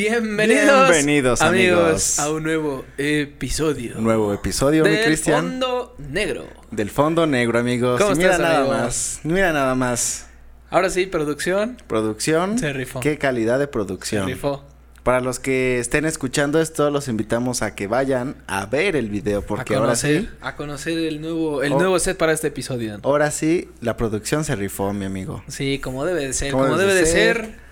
[0.00, 2.18] Bienvenidos, Bienvenidos, amigos.
[2.18, 3.94] a un nuevo episodio.
[3.98, 5.40] Nuevo episodio, mi del Cristian.
[5.52, 6.46] fondo negro.
[6.70, 7.98] Del fondo negro, amigos.
[7.98, 9.20] ¿Cómo mira estás, nada más.
[9.24, 10.26] Mira nada más.
[10.68, 11.78] Ahora sí, producción.
[11.86, 12.58] Producción.
[12.58, 13.00] Se rifó.
[13.00, 14.26] Qué calidad de Se producción.
[14.26, 14.62] rifó.
[15.02, 19.40] Para los que estén escuchando esto, los invitamos a que vayan a ver el video
[19.46, 21.78] porque a ahora sí, a conocer el nuevo, el Oh.
[21.78, 22.98] nuevo set para este episodio.
[23.02, 25.42] ahora sí, la producción se rifó, mi amigo.
[25.48, 27.36] Sí, como debe de ser, Como debe debe de de ser.
[27.46, 27.65] ser.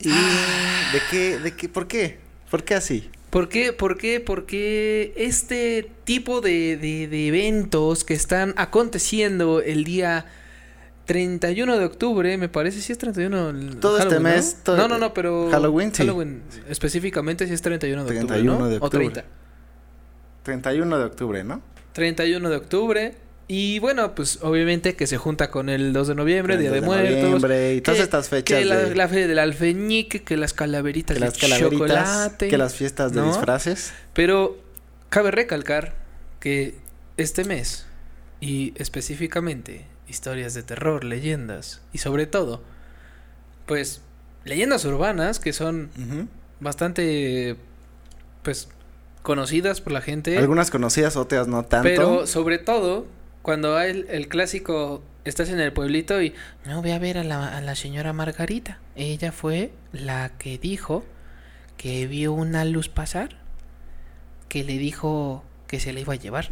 [0.00, 2.18] ¿Y de qué, de qué, por qué?
[2.50, 3.10] ¿Por qué así?
[3.30, 3.72] ¿Por qué?
[3.72, 4.20] ¿Por qué?
[4.20, 10.24] Porque este tipo de, de, de eventos que están aconteciendo el día
[11.04, 14.36] 31 de octubre, me parece, si es 31 el Todo este Halloween, ¿no?
[14.36, 16.02] mes, todo- No, no, no, pero Halloween, sí.
[16.02, 18.68] Halloween específicamente si es 31 de 31 octubre, ¿no?
[18.70, 19.04] de O octubre.
[19.10, 19.24] 30.
[20.44, 21.62] 31 de octubre, ¿no?
[21.92, 23.14] 31 de octubre
[23.48, 26.80] y bueno, pues obviamente que se junta con el 2 de noviembre, El Día 2
[26.80, 27.22] de, Muertos.
[27.22, 31.14] noviembre y todas estas fechas Que la, de- la feria del alfeñique, que las calaveritas
[31.16, 32.48] Que de las calaveritas, chocolate.
[32.48, 33.28] que las fiestas de ¿no?
[33.28, 33.92] disfraces.
[34.12, 34.58] Pero
[35.08, 35.94] cabe recalcar
[36.40, 36.74] que
[37.16, 37.86] este mes,
[38.40, 42.62] y específicamente historias de terror, leyendas, y sobre todo,
[43.66, 44.02] pues,
[44.44, 45.90] leyendas urbanas que son
[46.60, 47.56] bastante,
[48.42, 48.68] pues,
[49.22, 50.38] conocidas por la gente.
[50.38, 51.88] Algunas conocidas, otras no tanto.
[51.88, 53.06] Pero sobre todo,
[53.42, 56.34] cuando hay el, el clásico, estás en el pueblito y
[56.66, 58.78] no voy a ver a la, a la señora Margarita.
[58.96, 61.04] Ella fue la que dijo
[61.76, 63.36] que vio una luz pasar,
[64.48, 66.48] que le dijo que se la iba a llevar.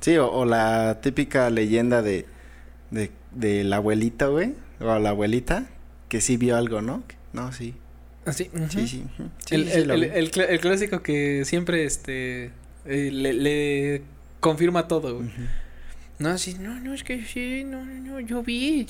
[0.00, 2.26] Sí, o, o la típica leyenda de,
[2.90, 5.66] de, de la abuelita, güey, o la abuelita,
[6.08, 7.04] que sí vio algo, ¿no?
[7.32, 8.68] No, sí, ujú.
[8.68, 9.04] sí, sí.
[9.46, 12.50] Sí, el, sí, el- el- clásico que siempre este
[12.84, 14.02] eh, le, le
[14.40, 15.16] confirma todo.
[15.16, 15.30] güey.
[16.22, 18.86] No, sí, no, no, es que sí, no, no, no, yo vi.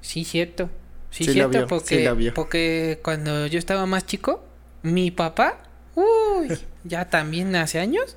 [0.00, 0.70] Sí, cierto.
[1.10, 4.44] Sí, Sí cierto, vio, porque, porque cuando yo estaba más chico,
[4.82, 5.62] mi papá,
[5.94, 6.48] uy,
[6.84, 8.16] ya también hace años,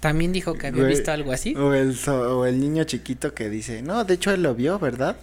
[0.00, 1.54] también dijo que había visto algo así.
[1.54, 5.16] O el, o el niño chiquito que dice, no, de hecho él lo vio, ¿verdad?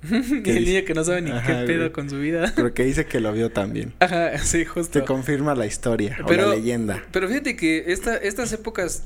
[0.10, 0.60] El dice?
[0.60, 1.92] niño que no sabe ni Ajá, qué pedo güey.
[1.92, 2.52] con su vida.
[2.54, 3.94] Pero que dice que lo vio también.
[4.00, 5.00] Ajá, sí, justo.
[5.00, 7.02] Te confirma la historia o la leyenda.
[7.10, 9.02] Pero fíjate que esta, estas épocas,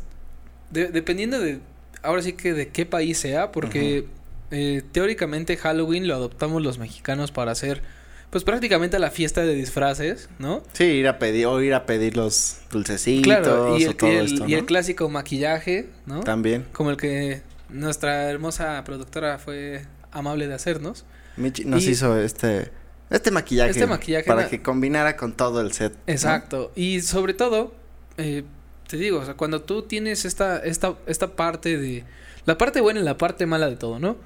[0.70, 1.60] de- dependiendo de,
[2.02, 4.06] ahora sí que de qué país sea, porque
[4.50, 7.82] eh, teóricamente Halloween lo adoptamos los mexicanos para hacer,
[8.30, 10.62] pues prácticamente la fiesta de disfraces, ¿no?
[10.72, 14.10] Sí, ir a pedir, o ir a pedir los dulcecitos claro, y o el, todo
[14.10, 14.66] y el- esto, y el ¿no?
[14.66, 16.20] clásico maquillaje, ¿no?
[16.20, 16.66] También.
[16.72, 21.04] Como el que nuestra hermosa productora fue amable de hacernos.
[21.36, 22.70] Michi nos Y- hizo este
[23.10, 25.92] este maquillaje, Este maquillaje para na- que combinara con todo el set.
[25.92, 25.98] ¿no?
[26.12, 26.72] Exacto.
[26.74, 27.74] Y sobre todo,
[28.16, 28.44] eh,
[28.92, 32.04] te digo, o sea, cuando tú tienes esta, esta, esta parte de...
[32.44, 34.16] La parte buena y la parte mala de todo, ¿no?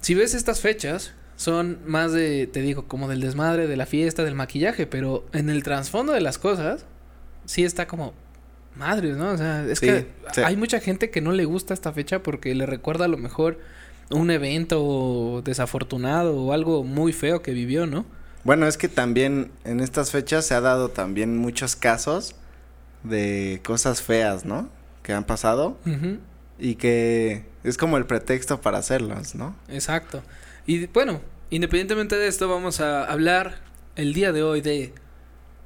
[0.00, 4.22] Si ves estas fechas, son más de, te digo, como del desmadre, de la fiesta,
[4.24, 6.84] del maquillaje, pero en el trasfondo de las cosas,
[7.46, 8.12] sí está como
[8.76, 9.30] madres, ¿no?
[9.32, 10.42] O sea, es Sí, que sí.
[10.44, 13.58] hay mucha gente que no le gusta esta fecha porque le recuerda a lo mejor
[14.10, 18.06] un evento desafortunado o algo muy feo que vivió, ¿no?
[18.44, 22.34] Bueno, es que también en estas fechas se ha dado también muchos casos
[23.02, 24.68] de cosas feas, ¿no?
[25.02, 25.78] Que han pasado
[26.58, 29.54] y que es como el pretexto para hacerlos, ¿no?
[29.68, 30.22] Exacto.
[30.66, 31.20] Y bueno,
[31.50, 33.56] independientemente de esto, vamos a hablar
[33.96, 34.92] el día de hoy de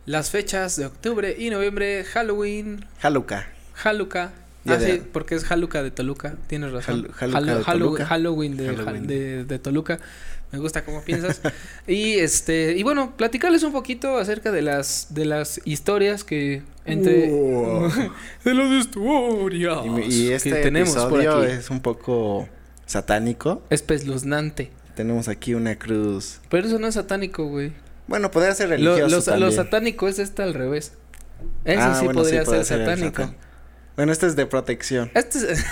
[0.06, 3.49] las fechas de octubre y noviembre, Halloween, Haluca.
[3.84, 4.32] Hanukkah.
[4.66, 7.08] Ah, de- sí, porque es Hanukkah de Toluca, tienes razón.
[7.18, 8.06] Hal- Hanukkah de Toluca.
[8.06, 9.06] Halloween, de, Halloween.
[9.06, 9.98] de- de Toluca.
[10.52, 11.40] Me gusta cómo piensas.
[11.88, 17.28] y este, y bueno, platicarles un poquito acerca de las de las historias que entre
[18.44, 21.52] de las historias Y, y que este tenemos por episodio aquí.
[21.52, 22.48] es un poco
[22.86, 23.62] satánico.
[23.70, 24.70] espeluznante.
[24.94, 26.40] Tenemos aquí una cruz.
[26.50, 27.72] Pero eso no es satánico, güey.
[28.06, 29.52] Bueno, podría ser Lo, religioso lo, lo también.
[29.52, 30.92] satánico es este al revés.
[31.64, 33.34] Ese Ah, sí bueno, podría puede ser el satánico.
[33.96, 35.10] Bueno, este es de protección.
[35.14, 35.64] Este es...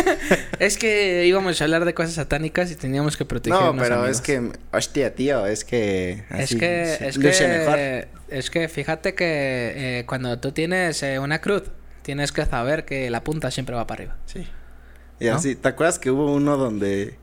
[0.58, 3.74] es que íbamos a hablar de cosas satánicas y teníamos que protegernos.
[3.74, 4.16] No, pero amigos.
[4.16, 6.24] es que, hostia, tío, es que...
[6.30, 8.24] Es así que, se es luce que, mejor.
[8.28, 11.64] es que fíjate que eh, cuando tú tienes eh, una cruz,
[12.02, 14.16] tienes que saber que la punta siempre va para arriba.
[14.24, 14.46] Sí.
[15.20, 15.34] Y ¿No?
[15.34, 17.18] así, ¿te acuerdas que hubo uno donde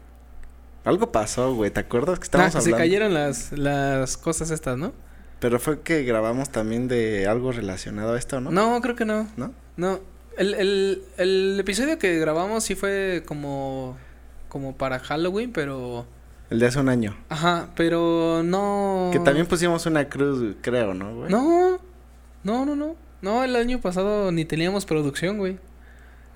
[0.84, 1.72] algo pasó, güey?
[1.72, 2.78] ¿Te acuerdas que estábamos que se hablando?
[2.78, 4.94] cayeron las, las cosas estas, ¿no?
[5.40, 8.52] Pero fue que grabamos también de algo relacionado a esto, ¿no?
[8.52, 8.80] ¿No?
[8.82, 9.28] creo que no.
[9.38, 9.54] ¿No?
[9.76, 10.00] No.
[10.38, 13.98] El, el, el episodio que grabamos sí fue como,
[14.50, 16.06] como para Halloween, pero...
[16.50, 17.16] El de hace un año.
[17.30, 19.10] Ajá, pero no...
[19.12, 21.32] Que también pusimos una cruz, creo, ¿no, güey?
[21.32, 21.80] No,
[22.44, 22.96] no, no, no.
[23.22, 25.58] No, el año pasado ni teníamos producción, güey.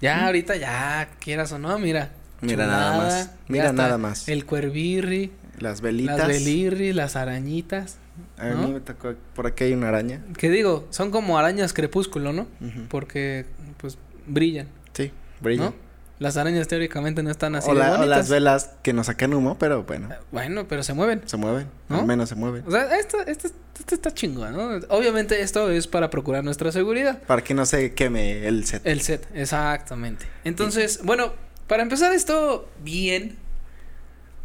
[0.02, 2.10] Ya, ahorita ya, quieras o no, mira.
[2.42, 3.32] Mira nada más.
[3.48, 4.28] Mira nada más.
[4.30, 6.18] El cuervirri, Las velitas.
[6.18, 7.98] las velirri, las arañitas.
[8.38, 8.68] A ¿No?
[8.68, 10.22] mí me tocó, por aquí hay una araña.
[10.38, 12.48] Que digo, son como arañas crepúsculo, ¿no?
[12.90, 13.46] Porque,
[13.78, 15.12] pues, brillan, Sí,
[15.42, 15.66] brilla.
[15.66, 15.90] ¿no?
[16.20, 19.84] Las arañas teóricamente no están así O, de las velas que nos sacan humo, pero
[19.84, 21.22] bueno, Bueno, pero se mueven.
[21.26, 21.68] se mueven.
[21.88, 22.00] ¿No?
[22.02, 22.66] Al menos se mueven.
[22.68, 23.48] O sea, esto, esto,
[23.80, 24.86] esto está chingón, ¿no?
[24.90, 27.22] Obviamente esto es para procurar nuestra seguridad.
[27.24, 28.82] Para que no se queme el set.
[28.86, 30.26] El set, exactamente.
[30.44, 31.32] Entonces, bueno,
[31.68, 33.38] para empezar esto bien,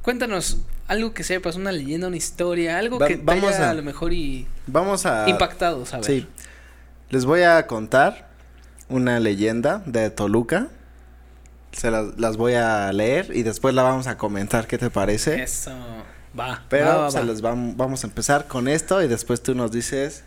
[0.03, 0.59] cuéntanos
[0.89, 3.75] algo que sepas, una leyenda, una historia, algo Va- que te vamos haya a- a
[3.75, 5.29] lo mejor y Vamos a...
[5.29, 6.07] impactado, ¿sabes?
[6.07, 6.27] Sí.
[7.11, 8.29] Les voy a contar
[8.89, 10.69] una leyenda de Toluca.
[11.73, 14.67] Se las, las voy a leer y después la vamos a comentar.
[14.67, 15.43] ¿Qué te parece?
[15.43, 15.73] Eso,
[16.39, 16.63] va.
[16.69, 17.25] Pero va, va, se va.
[17.25, 20.23] les vamos a empezar con esto y después tú nos dices...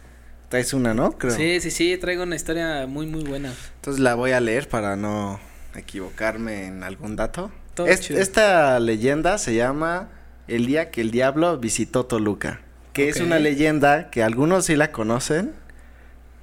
[0.49, 1.11] Traes una, ¿no?
[1.11, 1.35] Creo.
[1.35, 3.53] Sí, sí, sí, traigo una historia muy, muy buena.
[3.75, 5.41] Entonces la voy a leer para no
[5.75, 7.51] equivocarme en algún dato.
[7.85, 10.07] Es- esta leyenda se llama
[10.47, 12.61] El día que el diablo visitó Toluca.
[12.93, 15.53] Que es una leyenda que algunos sí la conocen.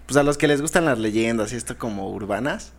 [0.06, 2.72] Pues a los que les gustan las leyendas y esto como urbanas.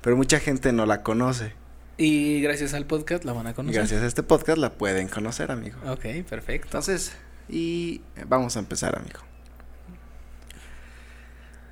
[0.00, 1.54] Pero mucha gente no la conoce.
[1.98, 3.80] Y gracias al podcast la van a conocer.
[3.80, 5.78] Gracias a este podcast la pueden conocer, amigo.
[5.88, 6.66] Ok, perfecto.
[6.66, 7.12] Entonces,
[7.48, 9.20] y vamos a empezar, amigo.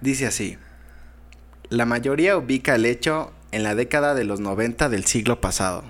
[0.00, 0.56] Dice así.
[1.68, 5.84] La mayoría ubica el hecho en la década de los 90 del siglo pasado,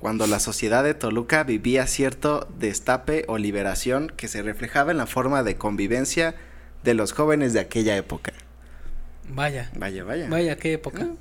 [0.00, 5.06] cuando la sociedad de Toluca vivía cierto destape o liberación que se reflejaba en la
[5.06, 6.34] forma de convivencia
[6.84, 8.32] de los jóvenes de aquella época.
[9.30, 10.28] Vaya, Vaya, vaya.
[10.28, 11.00] vaya, qué época.
[11.04, 11.14] De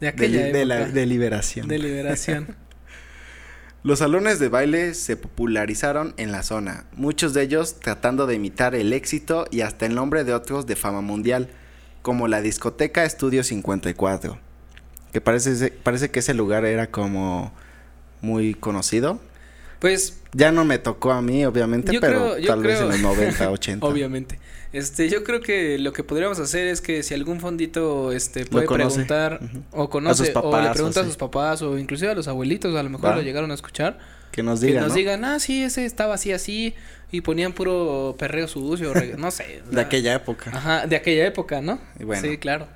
[0.00, 0.92] De, aquella li- de la- época.
[0.92, 1.68] de liberación.
[1.68, 2.56] de liberación.
[3.82, 8.74] Los salones de baile se popularizaron en la zona, muchos de ellos tratando de imitar
[8.74, 11.50] el éxito y hasta el nombre de otros de fama mundial,
[12.00, 14.38] como la discoteca Estudio 54,
[15.14, 17.52] que parece, parece que ese lugar era como
[18.20, 19.20] muy conocido.
[19.78, 22.88] Pues Ya no me tocó a mí, obviamente, Yo pero creo- yo tal vez en
[22.88, 23.86] los 90, 80.
[23.86, 24.40] Obviamente.
[24.72, 28.66] Este, yo creo que lo que podríamos hacer es que si algún fondito este puede
[28.66, 29.38] preguntar
[29.70, 32.74] o conoce sus o le o pregunta a sus papás o inclusive a los abuelitos,
[32.74, 33.16] a lo mejor Va.
[33.16, 34.00] lo llegaron a escuchar,
[34.32, 34.96] Que nos que digan, nos ¿no?
[34.96, 36.74] digan, "Ah, sí, ese estaba así así"
[37.12, 39.62] y ponían puro perreo sucio, no sé.
[39.70, 40.50] de aquella época.
[40.52, 41.78] Ajá, de aquella época, ¿no?
[42.00, 42.22] Y bueno.
[42.28, 42.66] Sí, claro.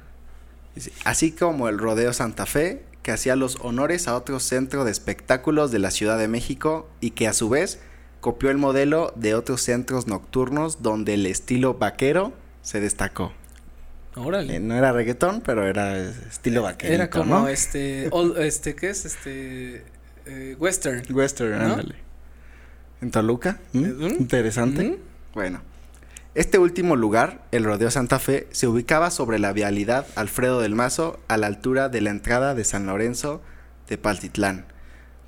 [1.05, 5.71] Así como el Rodeo Santa Fe, que hacía los honores a otro centro de espectáculos
[5.71, 7.81] de la Ciudad de México y que a su vez
[8.21, 12.33] copió el modelo de otros centros nocturnos donde el estilo vaquero
[12.63, 13.33] se destacó.
[14.17, 14.57] Órale.
[14.57, 16.93] Eh, no era reggaetón, pero era eh, estilo vaquero.
[16.93, 17.49] Era como ¿no?
[17.49, 19.05] este old- este ¿qué es?
[19.05, 19.85] Este
[20.27, 21.03] eh, western.
[21.15, 21.65] Western, ¿no?
[21.75, 21.95] ándale.
[23.01, 23.61] En Toluca.
[23.73, 23.87] ¿m?
[23.89, 24.07] ¿Mm?
[24.19, 24.83] Interesante.
[24.85, 24.97] ¿Mm?
[25.35, 25.63] Bueno,
[26.39, 31.19] este último lugar, el Rodeo Santa Fe, se ubicaba sobre la vialidad Alfredo del Mazo
[31.29, 33.43] a la altura de la entrada de San Lorenzo
[33.89, 34.65] de Paltitlán,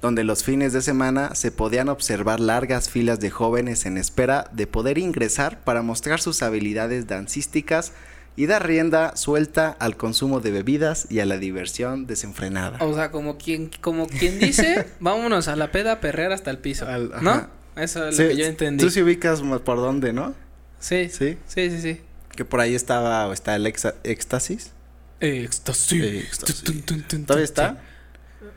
[0.00, 4.66] donde los fines de semana se podían observar largas filas de jóvenes en espera de
[4.66, 7.92] poder ingresar para mostrar sus habilidades dancísticas
[8.36, 12.78] y dar rienda suelta al consumo de bebidas y a la diversión desenfrenada.
[12.80, 16.58] O sea, como quien, como quien dice, vámonos a la peda a perrear hasta el
[16.58, 16.86] piso.
[16.86, 17.48] Al- ¿No?
[17.76, 18.84] Eso es Sí, lo que yo entendí.
[18.84, 20.34] Tú sí ubicas por dónde, ¿no?
[20.80, 21.70] Sí, sí, Sí.
[21.70, 22.00] sí, sí.
[22.34, 24.72] Que por ahí estaba o está el exa- éxtasis.
[25.20, 26.02] Éxtasis.
[26.02, 26.62] Éxtasis.
[26.64, 27.78] Tun, tun, tun, ¿Todavía está?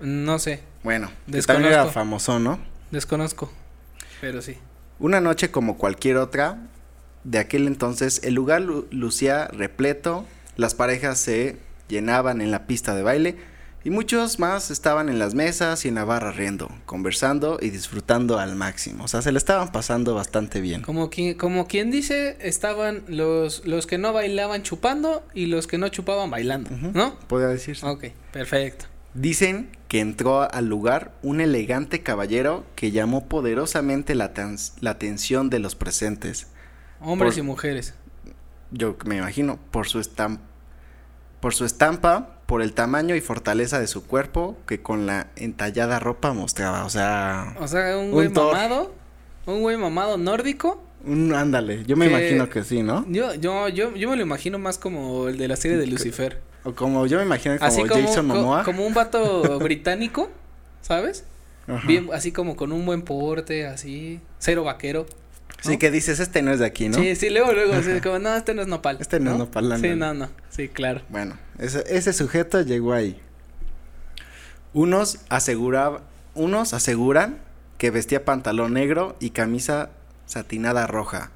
[0.02, 1.12] No sé, Bueno,
[1.46, 2.60] también era famoso, ¿no?
[2.92, 3.52] desconozco.
[4.22, 4.58] Pero sí.
[5.00, 6.58] Una noche como cualquier otra,
[7.26, 10.26] de aquel entonces el lugar lu- lucía repleto,
[10.56, 11.58] las parejas se
[11.90, 13.36] llenaban en la pista de baile
[13.86, 18.40] y muchos más estaban en las mesas y en la barra riendo, conversando y disfrutando
[18.40, 19.04] al máximo.
[19.04, 20.82] O sea, se le estaban pasando bastante bien.
[20.84, 25.78] Como quien, como quien dice, estaban los, los que no bailaban chupando y los que
[25.78, 26.70] no chupaban bailando.
[26.94, 27.20] ¿no?
[27.28, 27.86] Podría decirse.
[27.86, 28.86] Ok, perfecto.
[29.14, 34.32] Dicen que entró al lugar un elegante caballero que llamó poderosamente la,
[34.80, 36.48] la atención de los presentes.
[37.00, 37.94] Hombres Por- y mujeres.
[38.72, 40.42] yo me imagino, por su estampa,
[41.44, 46.00] por su estampa, por el tamaño y fortaleza de su cuerpo que con la entallada
[46.00, 48.94] ropa mostraba, o sea, O sea, un güey mamado,
[49.46, 50.82] un güey mamado nórdico.
[51.06, 53.06] un ándale, yo me Que- imagino que sí, ¿no?
[53.10, 56.40] Yo, yo, yo, yo me lo imagino más como el de la serie de Lucifer.
[56.64, 58.64] O como yo me imagino como así como, Jason co- Momoa.
[58.64, 60.30] como un vato británico,
[60.82, 61.26] ¿sabes?
[61.68, 61.86] Ajá.
[61.86, 65.06] Bien, así como con un buen porte, así, cero vaquero.
[65.64, 65.80] Sí, ¿no?
[65.80, 66.98] que dices, este no es de aquí, ¿no?
[66.98, 68.98] Sí, sí, luego, luego, como, no, este no es nopal.
[69.00, 69.96] Este no es nopal, Sí, ándale.
[69.96, 71.02] no, no, sí, claro.
[71.10, 73.20] Bueno, ese, ese sujeto llegó ahí.
[74.74, 76.02] Unos aseguraba,
[76.36, 77.38] unos aseguran
[77.78, 79.90] que vestía pantalón negro y camisa
[80.26, 81.32] satinada roja.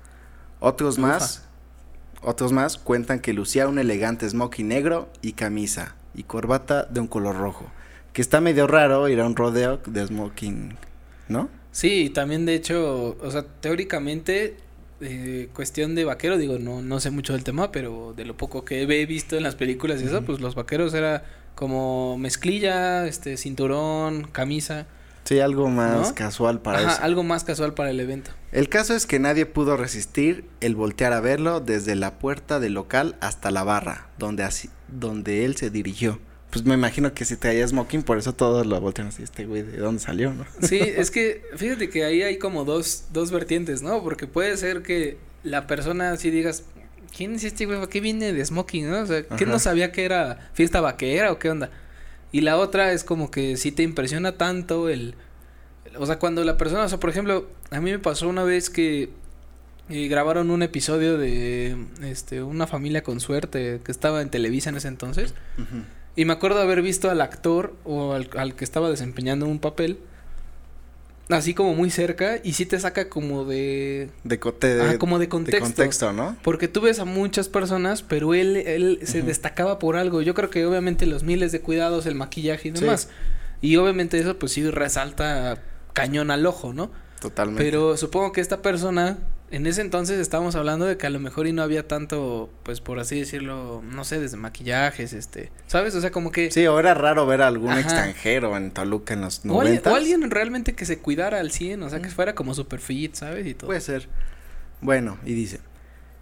[0.59, 1.07] Otros Ufa.
[1.07, 1.43] más,
[2.21, 7.07] otros más cuentan que lucía un elegante smoking negro y camisa y corbata de un
[7.07, 7.69] color rojo.
[8.13, 10.75] Que está medio raro ir a un rodeo de smoking,
[11.27, 11.49] ¿no?
[11.77, 14.57] Sí, también de hecho, o sea, teóricamente
[14.99, 18.65] eh, cuestión de vaquero, digo, no, no sé mucho del tema, pero de lo poco
[18.65, 23.37] que he visto en las películas y eso, pues los vaqueros era como mezclilla, este,
[23.37, 24.87] cinturón, camisa.
[25.25, 26.15] Sí, algo más ¿No?
[26.15, 27.03] casual para Ajá, eso.
[27.03, 28.31] algo más casual para el evento.
[28.51, 32.73] El caso es que nadie pudo resistir el voltear a verlo desde la puerta del
[32.73, 36.17] local hasta la barra, donde, así, donde él se dirigió.
[36.57, 39.61] Pues me imagino que si traía smoking, por eso todos lo voltean así, este güey,
[39.61, 40.43] ¿de dónde salió, no?
[40.63, 44.01] Sí, es que fíjate que ahí hay como dos, dos vertientes, ¿no?
[44.01, 46.63] Porque puede ser que la persona así digas,
[47.15, 47.77] ¿quién es este güey?
[47.77, 49.01] ¿Por qué viene de smoking, no?
[49.01, 51.69] O sea, ¿qué no sabía que era fiesta vaquera o qué onda?
[52.31, 55.13] Y la otra es como que si te impresiona tanto el...
[55.99, 58.71] O sea, cuando la persona, o sea, por ejemplo, a mí me pasó una vez
[58.71, 59.11] que
[59.89, 64.77] eh, grabaron un episodio de este una familia con suerte que estaba en Televisa en
[64.77, 65.35] ese entonces.
[66.17, 69.99] Y me acuerdo haber visto al actor o al, al que estaba desempeñando un papel
[71.29, 74.39] así como muy cerca y sí te saca como de De,
[74.81, 75.61] Ah, como de de contexto.
[75.63, 76.37] contexto, ¿no?
[76.41, 80.21] porque tú ves a muchas personas, pero él él se destacaba por algo.
[80.21, 82.79] Yo creo que obviamente los miles de cuidados, el maquillaje y Sí.
[82.81, 83.09] demás.
[83.61, 85.61] Y obviamente eso pues sí resalta
[85.93, 86.91] cañón al ojo, ¿no?
[87.19, 87.61] Totalmente.
[87.63, 89.17] Pero supongo que esta persona,
[89.49, 92.81] en ese entonces estábamos hablando de que a lo mejor y no había tanto, pues
[92.81, 95.95] por así decirlo, no sé, desde maquillajes, este, ¿sabes?
[95.95, 96.51] O sea, como que...
[96.51, 97.79] Sí, o era raro ver a algún Ajá.
[97.79, 99.91] extranjero en Toluca en los o, alguien, 90.
[99.91, 103.15] o alguien realmente que se cuidara al 100, o sea, que fuera como super fit,
[103.15, 103.47] ¿sabes?
[103.47, 103.67] Y todo.
[103.67, 104.09] Puede ser.
[104.81, 105.59] Bueno, y dice,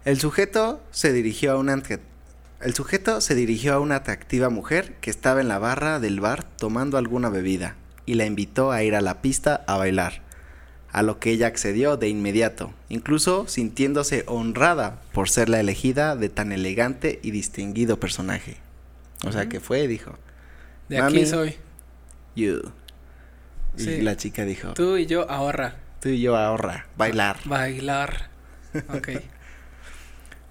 [0.04, 1.82] el sujeto se dirigió a una
[2.60, 6.42] el sujeto se dirigió a una atractiva mujer que estaba en la barra del bar
[6.42, 10.22] tomando alguna bebida y la invitó a ir a la pista a bailar,
[10.96, 16.30] a lo que ella accedió de inmediato, incluso sintiéndose honrada por ser la elegida de
[16.30, 18.56] tan elegante y distinguido personaje.
[19.22, 20.12] O sea que fue, dijo,
[20.88, 21.56] de aquí soy.
[22.34, 22.72] you.
[23.76, 24.00] Y Sí.
[24.00, 25.74] la chica dijo, tú, Tú y yo ahorra.
[26.02, 27.36] y yo ahorra, bailar.
[27.44, 28.30] Bailar.
[28.88, 29.08] Ok.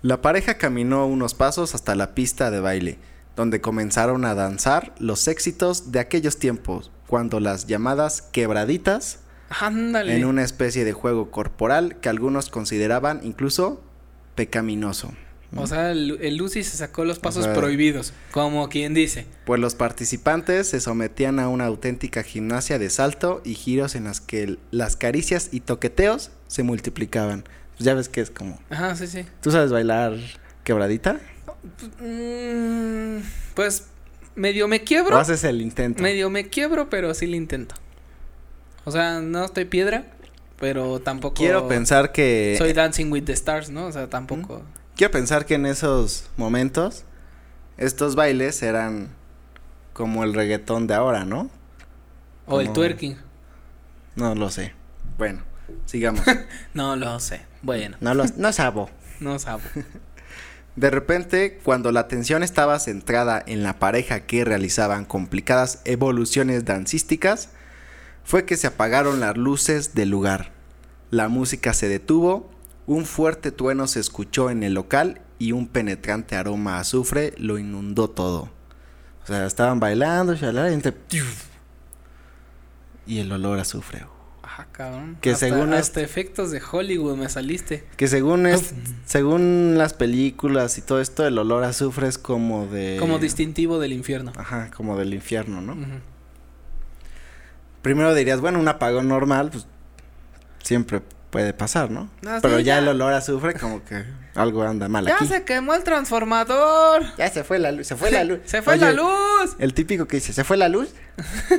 [0.04, 3.00] La pareja caminó unos pasos hasta la pista de baile,
[3.36, 9.22] donde comenzaron a danzar los éxitos de aquellos tiempos, cuando las llamadas quebraditas,
[9.62, 10.16] Ándale.
[10.16, 13.82] en una especie de juego corporal que algunos consideraban incluso
[14.36, 15.14] pecaminoso.
[15.52, 15.62] ¿no?
[15.62, 19.26] O sea, el, el Lucy se sacó los pasos sea- prohibidos, como quien dice.
[19.46, 24.20] pues los participantes se sometían a una auténtica gimnasia de salto y giros en las
[24.22, 27.44] que el- las caricias y toqueteos se multiplicaban.
[27.78, 28.60] Pues ya ves que es como...
[28.70, 29.26] Ajá, sí, sí.
[29.42, 30.18] ¿Tú sabes bailar
[30.64, 31.20] quebradita?
[32.02, 33.20] Mm,
[33.54, 33.86] pues
[34.36, 35.18] medio me ¿O quiebro.
[35.18, 36.02] haces el intento?
[36.02, 37.76] Medio me quiebro, pero sí lo intento.
[38.86, 40.06] O sea, no estoy piedra,
[40.60, 41.36] pero tampoco.
[41.36, 42.56] Quiero pensar que...
[42.58, 43.88] Soy Dancing with the Stars, ¿no?
[43.88, 44.64] O sea, tampoco.
[44.96, 47.04] Quiero pensar que en esos momentos
[47.78, 49.10] estos bailes eran
[49.94, 51.50] como el reggaetón de ahora, ¿no?
[52.46, 53.18] O el twerking.
[54.16, 54.74] No lo sé.
[55.18, 55.42] Bueno,
[55.86, 56.22] sigamos.
[56.74, 57.42] No lo sé.
[57.62, 58.90] Bueno, No lo no sabo.
[59.20, 59.62] no sabo.
[60.76, 67.50] De repente, cuando la atención estaba centrada en la pareja que realizaban complicadas evoluciones dancísticas,
[68.26, 70.52] fue que se apagaron las luces del lugar.
[71.12, 72.50] La música se detuvo,
[72.88, 77.58] un fuerte trueno se escuchó en el local y un penetrante aroma a azufre lo
[77.58, 78.50] inundó todo.
[79.24, 80.94] O sea, estaban bailando, shalala, y, ente-
[83.08, 84.06] y el olor a azufre.
[84.44, 85.18] Ah, cabrón.
[85.22, 87.84] Que hasta, según hasta efectos de Hollywood me saliste.
[87.98, 88.74] Que según es,
[89.06, 93.80] según las películas y todo esto, el olor a azufre es como de Como distintivo
[93.80, 94.32] del infierno.
[94.38, 95.74] Ajá, como del infierno, ¿no?
[95.74, 96.00] Ujú.
[97.86, 99.68] Primero dirías, bueno, un apagón normal, pues
[100.64, 102.10] siempre puede pasar, ¿no?
[102.24, 102.80] No, Pero sí, ya ya.
[102.80, 105.28] el olor a azufre como que algo anda mal Ya aquí.
[105.28, 107.04] se quemó el transformador.
[107.16, 108.40] Ya se fue la luz, se fue la luz.
[108.46, 109.56] Se fue Oye, la luz.
[109.60, 110.96] El típico que dice, ¿se fue la luz?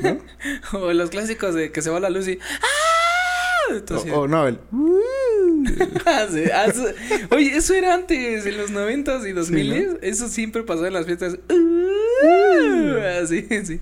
[0.73, 2.41] O los clásicos de que se va la luz y.
[2.61, 3.75] ¡Ah!
[3.77, 4.59] Entonces, O, o no, el
[6.07, 6.83] Ah, sí, ah, sí.
[7.31, 9.91] Oye, eso era antes, en los noventas y dos Sí, miles.
[10.03, 11.39] Eso siempre pasaba en las fiestas.
[11.49, 13.81] Ah, Así, sí.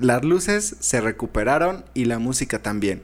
[0.00, 3.02] Las luces se recuperaron y la música también.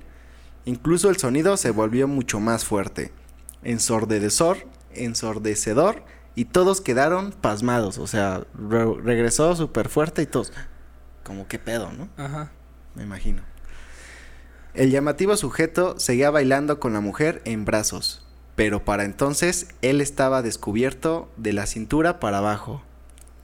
[0.64, 3.12] Incluso el sonido se volvió mucho más fuerte.
[3.62, 4.58] Ensordecedor,
[4.94, 7.98] ensordecedor y todos quedaron pasmados.
[7.98, 10.52] O sea, re- regresó súper fuerte y todos.
[11.24, 12.08] Como que pedo, ¿no?
[12.16, 12.50] Ajá.
[12.94, 13.42] Me imagino.
[14.74, 20.42] El llamativo sujeto seguía bailando con la mujer en brazos, pero para entonces él estaba
[20.42, 22.82] descubierto de la cintura para abajo.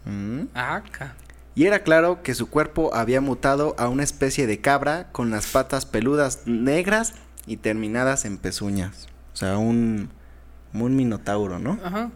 [0.05, 0.43] ¿Mm?
[0.55, 1.16] Acá.
[1.56, 5.46] Y era claro que su cuerpo había mutado a una especie de cabra con las
[5.46, 7.14] patas peludas negras
[7.46, 9.08] y terminadas en pezuñas.
[9.32, 10.10] O sea, un,
[10.75, 11.80] un minotauro, ¿no?
[11.82, 12.10] Ajá.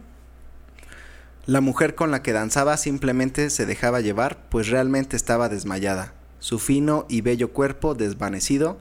[1.47, 6.13] La mujer con la que danzaba simplemente se dejaba llevar, pues realmente estaba desmayada.
[6.37, 8.77] Su fino y bello cuerpo desvanecido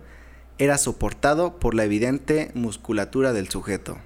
[0.58, 3.96] era soportado por la evidente musculatura del sujeto.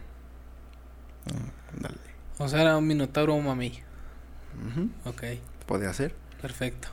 [1.24, 1.96] Mm, dale.
[2.38, 3.82] O sea, era un minotauro o un mamey.
[4.70, 5.24] Ujú, Ok,
[5.66, 6.14] Podía ser.
[6.44, 6.88] Perfecto.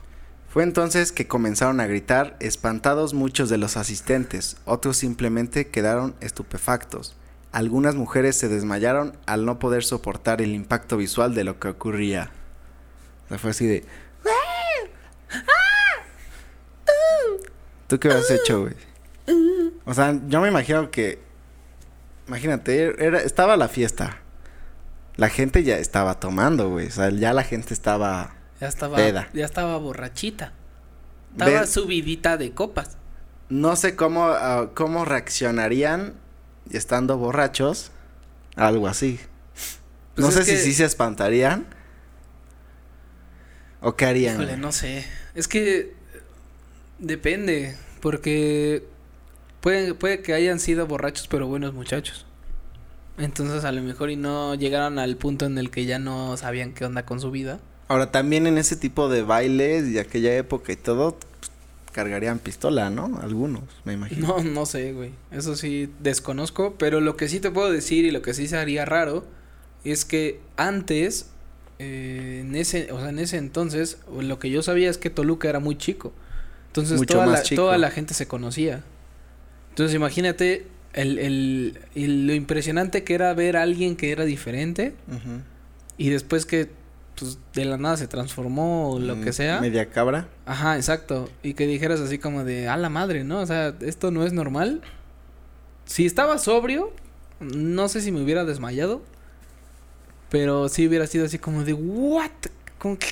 [0.48, 7.14] Fue entonces que comenzaron a gritar, espantados muchos de los asistentes, otros simplemente quedaron estupefactos.
[7.52, 12.30] Algunas mujeres se desmayaron al no poder soportar el impacto visual de lo que ocurría.
[13.26, 13.84] O sea, fue así de...
[17.88, 18.74] ¿Tú qué has hecho, güey?
[19.84, 21.18] O sea, yo me imagino que...
[22.26, 24.16] Imagínate, era, estaba la fiesta.
[25.16, 26.86] La gente ya estaba tomando, güey.
[26.86, 28.36] O sea, ya la gente estaba...
[28.62, 29.28] Ya estaba, Peda.
[29.32, 30.52] ya estaba borrachita.
[31.32, 32.96] Estaba subidita de copas.
[33.48, 36.14] No sé cómo, ah, cómo reaccionarían
[36.70, 37.90] estando borrachos
[38.54, 39.18] a algo así.
[40.14, 41.66] Pues no sé que- si sí se espantarían.
[43.80, 44.34] ¿O qué harían?
[44.36, 45.04] Híjole, no sé.
[45.34, 45.94] Es que eh,
[47.00, 48.86] depende, porque
[49.60, 52.26] puede, puede que hayan sido borrachos pero buenos muchachos.
[53.18, 56.74] Entonces a lo mejor y no llegaron al punto en el que ya no sabían
[56.74, 57.58] qué onda con su vida.
[57.92, 61.50] Ahora también en ese tipo de bailes y aquella época y todo, pues,
[61.92, 63.20] cargarían pistola, ¿no?
[63.22, 64.28] Algunos, me imagino.
[64.28, 65.10] No, no sé, güey.
[65.30, 68.56] Eso sí desconozco, pero lo que sí te puedo decir y lo que sí se
[68.56, 69.24] haría raro
[69.84, 71.26] es que antes,
[71.78, 75.48] eh, en ese, o sea, en ese entonces, lo que yo sabía es que Toluca
[75.48, 76.12] era muy chico.
[76.68, 77.62] Entonces Mucho toda más la, chico.
[77.62, 78.82] toda la gente se conocía.
[79.70, 84.94] Entonces imagínate el, el, el- lo impresionante que era ver a alguien que era diferente
[85.98, 86.70] y después que
[87.18, 89.60] pues de la nada se transformó o lo que Mm, sea.
[89.60, 90.28] Media cabra.
[90.46, 91.28] Ajá, exacto.
[91.42, 93.40] Y que dijeras así como de, a la madre, ¿no?
[93.40, 94.82] O sea, esto no es normal.
[95.84, 96.92] Si estaba sobrio,
[97.40, 99.02] no sé si me hubiera desmayado.
[100.30, 102.30] Pero sí hubiera sido así como de, ¿what?
[102.78, 103.08] Como, ¿qué,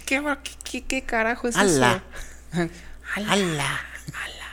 [0.64, 2.02] qué, qué, carajo es ¡Hala!
[2.52, 2.68] eso?
[3.14, 3.78] ¡Hala!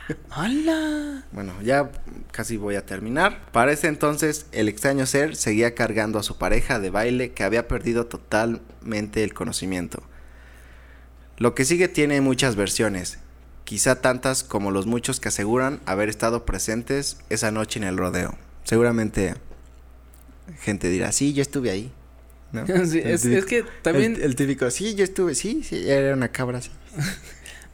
[0.30, 1.24] ¡Hala!
[1.32, 1.90] Bueno, ya
[2.32, 3.50] casi voy a terminar.
[3.52, 7.68] Para ese entonces, el extraño ser seguía cargando a su pareja de baile que había
[7.68, 10.02] perdido totalmente el conocimiento.
[11.36, 13.18] Lo que sigue tiene muchas versiones,
[13.64, 18.36] quizá tantas como los muchos que aseguran haber estado presentes esa noche en el rodeo.
[18.64, 19.34] Seguramente
[20.60, 21.92] gente dirá, sí, yo estuve ahí.
[22.52, 22.64] ¿no?
[22.86, 24.14] Sí, es, típico- es que también...
[24.16, 26.60] El, el típico, sí, yo estuve, sí, sí, era una cabra.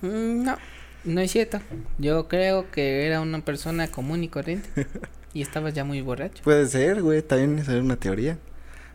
[0.03, 0.59] Mm, No,
[1.05, 1.61] no es cierto.
[1.99, 4.69] Yo creo que era una persona común y corriente.
[5.35, 6.43] y estaba ya muy borracho.
[6.43, 8.39] Puede ser, güey, también es una teoría.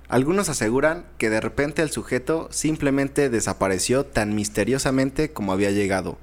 [0.07, 6.17] Algunos aseguran que de repente el sujeto simplemente desapareció tan misteriosamente como había llegado.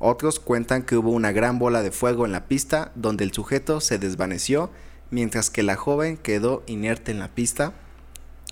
[0.00, 3.80] Otros cuentan que hubo una gran bola de fuego en la pista donde el sujeto
[3.80, 4.70] se desvaneció
[5.10, 7.72] mientras que la joven quedó inerte en la pista.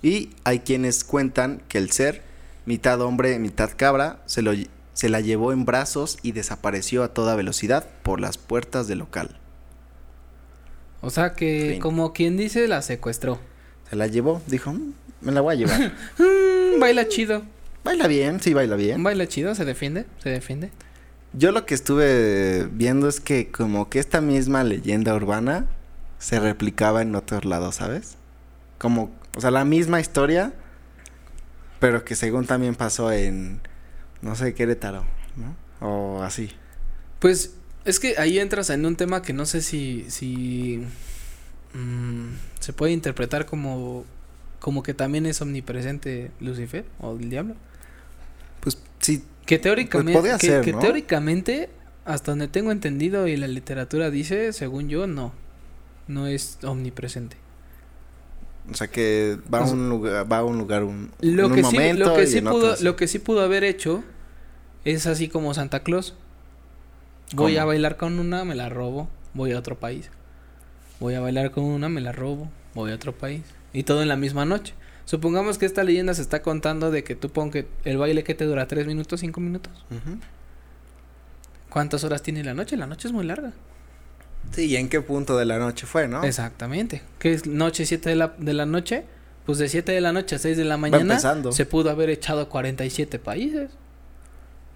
[0.02, 2.22] Y hay quienes cuentan que el ser,
[2.64, 4.52] mitad hombre, mitad cabra, se, lo,
[4.96, 9.36] se la llevó en brazos y desapareció a toda velocidad por las puertas del local.
[11.02, 11.80] O sea que, Fin.
[11.82, 13.38] como quien dice, la secuestró.
[13.90, 15.92] Se la llevó, dijo, "Mm, me la voy a llevar.
[16.18, 17.42] Mm, baila chido.
[17.84, 19.02] baila bien, sí, baila bien.
[19.02, 20.70] Baila chido, se defiende, se defiende.
[21.34, 25.66] Yo lo que estuve viendo es que como que esta misma leyenda urbana
[26.18, 28.16] se replicaba en otros lados, ¿sabes?
[28.78, 30.54] Como, o sea, la misma historia,
[31.80, 33.60] pero que según también pasó en,
[34.22, 35.04] no sé, Querétaro,
[35.36, 35.56] ¿no?
[35.86, 36.50] O así.
[37.18, 40.82] Pues es que ahí entras en un tema que no sé si, si
[41.74, 44.04] mm, se puede interpretar como,
[44.58, 47.54] como que también es omnipresente Lucifer o el diablo.
[48.60, 50.80] Pues sí, Que teóricamente, Pues que, ser, que ¿no?
[50.80, 51.70] teóricamente,
[52.04, 55.32] hasta donde tengo entendido y la literatura dice, según yo, no,
[56.08, 57.36] no es omnipresente.
[58.70, 61.46] O sea que va a O sea, un lugar, va a un lugar un, Lo
[61.46, 63.64] en que un sí, momento lo que y sí pudo, lo que sí pudo haber
[63.64, 64.02] hecho
[64.84, 66.14] es así como Santa Claus.
[67.32, 67.62] Voy ¿Cómo?
[67.62, 70.10] a bailar con una, me la robo, voy a otro país.
[71.00, 73.42] Voy a bailar con una, me la robo, voy a otro país.
[73.72, 74.74] Y todo en la misma noche.
[75.04, 78.34] Supongamos que esta leyenda se está contando de que tú pon que el baile que
[78.34, 79.72] te dura tres minutos, cinco minutos.
[81.68, 82.76] ¿Cuántas horas tiene la noche?
[82.76, 83.52] La noche es muy larga.
[84.52, 86.24] Sí, ¿y en qué punto de la noche fue, no?
[86.24, 87.02] Exactamente.
[87.18, 89.04] ¿Qué es noche 7 de la, de la noche?
[89.44, 92.48] Pues de 7 de la noche a 6 de la mañana se pudo haber echado
[92.48, 93.70] 47 países.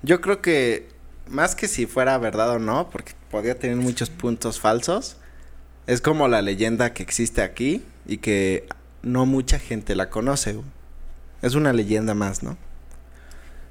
[0.03, 0.89] Yo creo que
[1.29, 5.17] más que si fuera verdad o no, porque podría tener muchos puntos falsos,
[5.87, 8.67] es como la leyenda que existe aquí y que
[9.03, 10.61] no mucha gente la conoce.
[11.43, 12.57] Es una leyenda más, ¿no?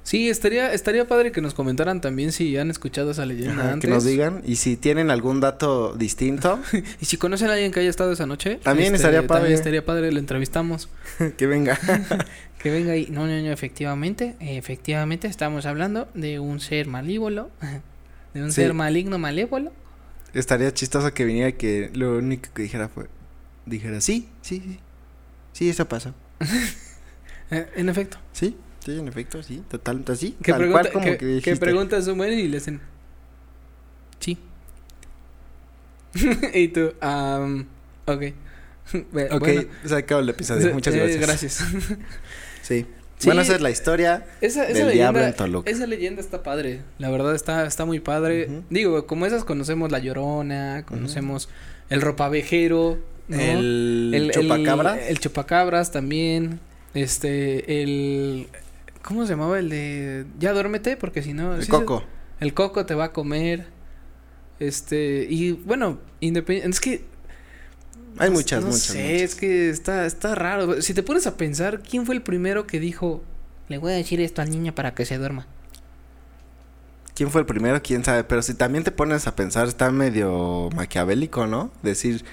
[0.02, 3.88] Sí, estaría, estaría padre que nos comentaran también si han escuchado esa leyenda Ajá, antes.
[3.88, 6.58] que nos digan y si tienen algún dato distinto,
[7.00, 9.40] Y si conocen a alguien que haya estado esa noche, este, También estaría padre.
[9.42, 10.88] También estaría padre, lo entrevistamos.
[11.36, 11.78] que venga.
[12.60, 17.48] Que venga y no, no, no, efectivamente, efectivamente estamos hablando de un ser malívolo,
[18.34, 18.56] de un Sí.
[18.60, 19.72] ser maligno malévolo.
[20.34, 23.06] Estaría chistoso que viniera y que lo único que dijera fue
[23.64, 24.78] dijera sí, sí, sí.
[25.54, 26.12] Sí, eso pasó.
[27.50, 28.18] Eh, en efecto.
[28.32, 29.62] Sí, sí, en efecto, sí.
[29.70, 30.36] Total, así.
[30.40, 32.80] Pregunta, cual como que, que, que preguntas un buen y le hacen.
[34.18, 34.38] Sí.
[36.54, 37.64] y tú, um,
[38.06, 38.20] ok.
[39.12, 40.72] Ve- Ok, bueno, se acabó el episodio.
[40.74, 41.60] Muchas eh, gracias.
[41.62, 41.64] gracias.
[42.62, 42.86] Sí.
[43.18, 43.26] Sí.
[43.26, 44.24] Bueno, esa es la historia.
[44.40, 45.70] Esa, esa Del diablo en leyenda, Toluca.
[45.70, 46.80] esa leyenda está padre.
[46.98, 48.48] La verdad está, está muy padre.
[48.70, 51.50] Digo, como esas conocemos la llorona, conocemos
[51.90, 53.38] el ropavejero, ¿no?
[53.38, 55.06] El, chupacabra.
[55.06, 56.60] El, chupacabras también.
[56.94, 58.48] Este, el.
[59.02, 60.26] ¿Cómo se llamaba el de.
[60.38, 60.96] Ya duérmete?
[60.96, 61.54] Porque si no.
[61.54, 62.04] El sí se- coco.
[62.40, 63.66] el coco te va a comer.
[64.58, 65.26] Este.
[65.28, 66.70] Y bueno, independiente.
[66.70, 67.04] Es que.
[68.18, 69.20] Hay muchas, no muchas, sé, muchas.
[69.22, 70.82] es que está, está raro.
[70.82, 73.22] Si te pones a pensar, ¿quién fue el primero que dijo.
[73.68, 75.46] Le voy a decir esto al niño para que se duerma?
[77.14, 77.80] ¿Quién fue el primero?
[77.82, 78.24] ¿Quién sabe?
[78.24, 81.70] Pero si también te pones a pensar, está medio maquiavélico, ¿no?
[81.82, 82.24] Decir,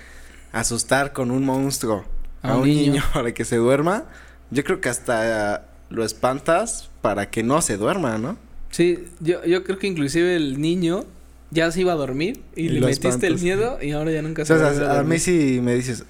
[0.52, 2.06] asustar con un monstruo
[2.42, 3.04] a, un niño.
[3.14, 4.06] para que se duerma.
[4.50, 8.38] Yo creo que hasta lo espantas para que no se duerma, ¿no?
[8.72, 11.06] Sí, yo, yo creo que inclusive el niño
[11.52, 14.42] ya se iba a dormir y, Y le metiste el miedo y ahora ya nunca
[14.42, 15.20] O se sea, va a volver a mí dormir.
[15.22, 16.04] si me dices,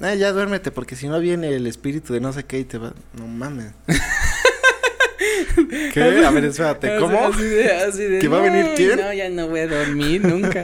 [0.00, 2.78] "Ah, ya duérmete, porque si no viene el espíritu de no sé qué y te
[2.78, 2.94] va...
[3.18, 3.72] No mames.
[5.92, 6.02] ¿Qué?
[6.24, 7.18] A ver, espérate, ¿cómo?
[7.26, 9.66] Así de, así de, ¿Que va a venir "No, quién?" No, ya no voy a
[9.68, 10.62] dormir nunca.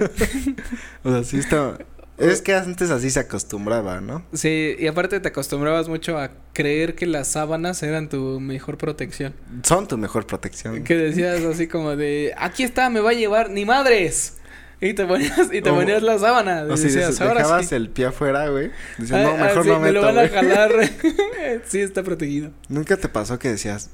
[1.05, 1.77] O sea, sí está...
[2.17, 4.25] Es que antes así se acostumbraba, ¿no?
[4.33, 9.35] sí, y aparte te acostumbrabas mucho a creer que las sábanas eran tu mejor protección.
[9.65, 10.85] Son tu mejor protección.
[10.85, 14.37] Que decías así como de, aquí está, me va a llevar, ni madres.
[14.81, 16.65] Y te ponías, y te O- ponías la sábana.
[16.71, 17.75] O si decías, des- ahora dejabas sí.
[17.75, 18.71] el pie afuera, güey.
[18.99, 20.31] Dices, no, ah, mejor sí, no me meto, lo van a güey".
[20.31, 20.73] jalar.
[21.67, 22.51] sí, está protegido.
[22.69, 23.91] ¿Nunca te pasó que decías,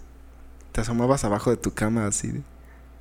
[0.72, 2.42] te asomabas abajo de tu cama así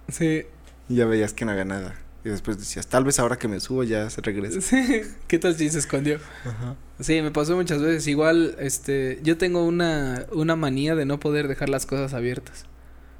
[0.10, 0.46] Sí.
[0.88, 1.96] y ya veías que no había nada?
[2.26, 4.60] Y después decías, tal vez ahora que me subo ya se regresa.
[4.62, 5.02] Sí.
[5.28, 6.18] ¿Qué tal si se escondió?
[6.46, 6.76] Ajá.
[7.00, 8.08] Sí, me pasó muchas veces.
[8.08, 12.66] Igual, este, yo tengo una, una manía de no poder dejar las cosas abiertas.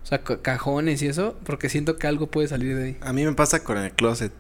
[0.04, 2.98] O sea, ca- cajones y eso, porque siento que algo puede salir de ahí.
[3.02, 4.34] A mí me pasa con el closet.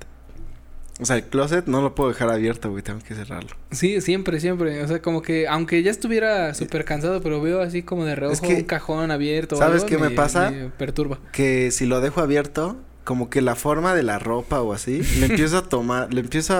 [1.01, 3.51] O sea, el closet no lo puedo dejar abierto, güey, tengo que cerrarlo.
[3.71, 4.83] Sí, siempre, siempre.
[4.83, 8.33] O sea, como que, aunque ya estuviera súper cansado, pero veo así como de reojo
[8.33, 9.55] Es que, un cajón abierto.
[9.55, 10.51] o ¿sabes algo, qué me pasa?
[10.77, 11.17] perturba.
[11.31, 12.75] Que si lo dejo abierto,
[13.09, 16.53] como que la forma de la ropa o así, le empiezo a tomar, le empiezo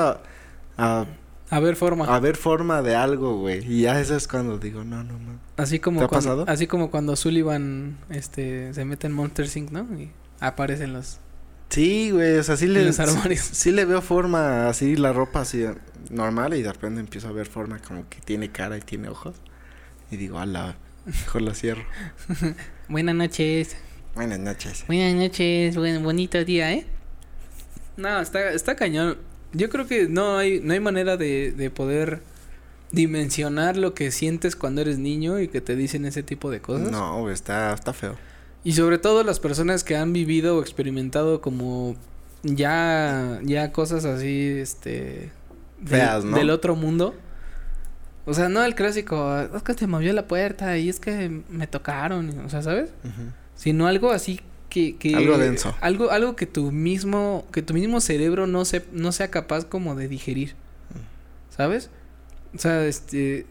[0.78, 1.06] a,
[1.52, 2.06] a, ver, forma.
[2.06, 3.64] a ver forma de algo, güey.
[3.72, 5.40] Y ya eso es cuando digo, no, no, no.
[5.58, 6.46] así como ¿te ha pasado?
[6.48, 9.82] así como cuando Sullivan, este, se mete en Monster Inc., ¿no?
[9.96, 10.10] Y
[10.40, 11.20] aparecen los,
[11.70, 13.42] Sí, güey, o sea, sí le, los sí, armarios.
[13.42, 15.68] sí le veo forma así, la ropa así
[16.10, 19.36] normal y de repente empiezo a ver forma como que tiene cara y tiene ojos.
[20.10, 21.84] Y digo, ala, mejor lo cierro.
[22.90, 23.78] Buenas noches.
[24.16, 24.84] Buenas noches.
[24.88, 26.86] Buenas noches, buen bonito día, ¿eh?
[27.98, 29.18] No, está, está cañón.
[29.54, 32.22] Yo creo que no hay, no hay manera de, de poder
[32.92, 36.92] dimensionar lo que sientes cuando eres niño y que te dicen ese tipo de cosas.
[36.92, 38.18] No, está, está feo.
[38.64, 41.96] Y sobre todo las personas que han vivido o experimentado como
[42.44, 45.32] ya, ya cosas así, este...
[45.80, 46.38] del- Feas, ¿no?
[46.38, 47.16] Del otro mundo.
[48.26, 51.68] O sea, no el clásico, es que se movió la puerta y es que me
[51.68, 52.92] tocaron, o sea, ¿sabes?
[53.04, 53.32] Ujú.
[53.60, 55.76] Sino algo así que, que Algo denso.
[55.82, 59.96] algo algo que tu mismo que tu mismo cerebro no se no sea capaz como
[59.96, 60.54] de digerir
[61.56, 61.90] sabes
[62.56, 63.46] o sea este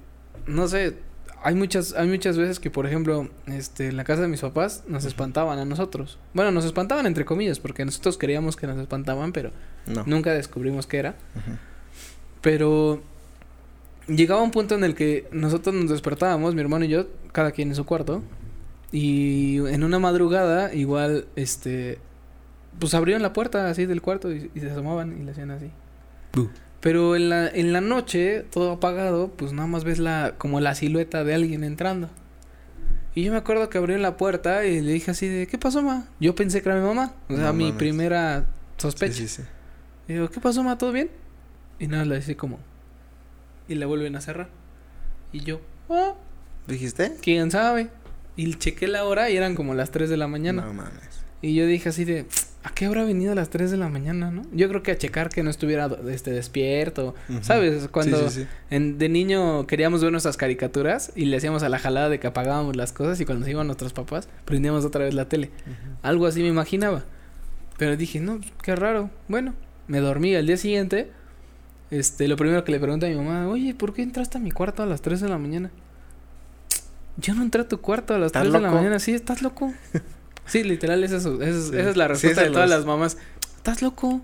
[0.47, 0.95] no sé
[1.43, 4.85] hay muchas hay muchas veces que por ejemplo este en la casa de mis papás
[4.89, 9.33] nos espantaban a nosotros bueno nos espantaban entre comillas porque nosotros creíamos que nos espantaban
[9.33, 9.51] pero
[9.87, 10.05] No.
[10.07, 11.17] nunca descubrimos qué era
[12.41, 13.03] pero
[14.07, 17.69] llegaba un punto en el que nosotros nos despertábamos, mi hermano y yo, cada quien
[17.69, 18.23] en su cuarto.
[18.93, 21.99] Y en una madrugada, igual, este,
[22.79, 25.71] pues abrieron la puerta así del cuarto y, y se asomaban y le hacían así.
[26.81, 30.75] Pero en la, en la noche, todo apagado, pues nada más ves la, como la
[30.75, 32.09] silueta de alguien entrando.
[33.15, 35.83] Y yo me acuerdo que abrieron la puerta y le dije así de, ¿qué pasó,
[35.83, 36.07] ma?
[36.21, 37.15] Yo pensé que era mi mamá.
[37.29, 37.79] O sea, No mi mames.
[37.79, 38.41] primera
[38.77, 39.15] Sí, sospecha.
[39.15, 39.43] sí, sí.
[40.07, 40.79] Y digo, ¿qué pasó, ma?
[40.79, 41.11] ¿Todo bien?
[41.81, 42.61] Y nada, le dice como...
[43.67, 44.49] Y la vuelven a cerrar.
[45.33, 46.15] Y yo, ah,
[46.69, 47.17] ¿Dijiste?
[47.21, 47.91] ¿quién sabe?
[48.39, 50.63] Y chequé la hora y eran como las 3 de la mañana.
[50.63, 51.25] No mames.
[51.43, 52.25] Y yo dije así de,
[52.63, 54.43] ¿a qué habrá venido a las 3 de la mañana, no?
[54.53, 57.17] Yo creo que a checar que no estuviera este, despierto.
[57.41, 57.89] ¿Sabes?
[57.89, 58.49] Cuando Sí, sí, sí.
[58.71, 62.29] En, de niño queríamos ver nuestras caricaturas y le hacíamos a la jalada de que
[62.29, 65.51] apagábamos las cosas y cuando se iban nuestros papás prendíamos otra vez la tele.
[66.03, 67.03] Algo así me imaginaba.
[67.77, 69.11] Pero dije, no, qué raro.
[69.27, 69.55] Bueno,
[69.89, 71.11] me dormí al día siguiente.
[71.91, 74.53] Este, lo primero que le pregunté a mi mamá, oye, ¿por qué entraste a mi
[74.53, 75.73] cuarto a las 3 de la mañana?
[77.19, 79.43] Yo no entré a tu cuarto a las ¿Estás 3 de la mañana, sí, estás
[79.43, 79.73] loco.
[80.47, 81.77] sí, literal, esa es, esa es, Sí.
[81.77, 83.19] esa es la respuesta de todas los- las mamás.
[83.57, 84.21] ¿Estás loco?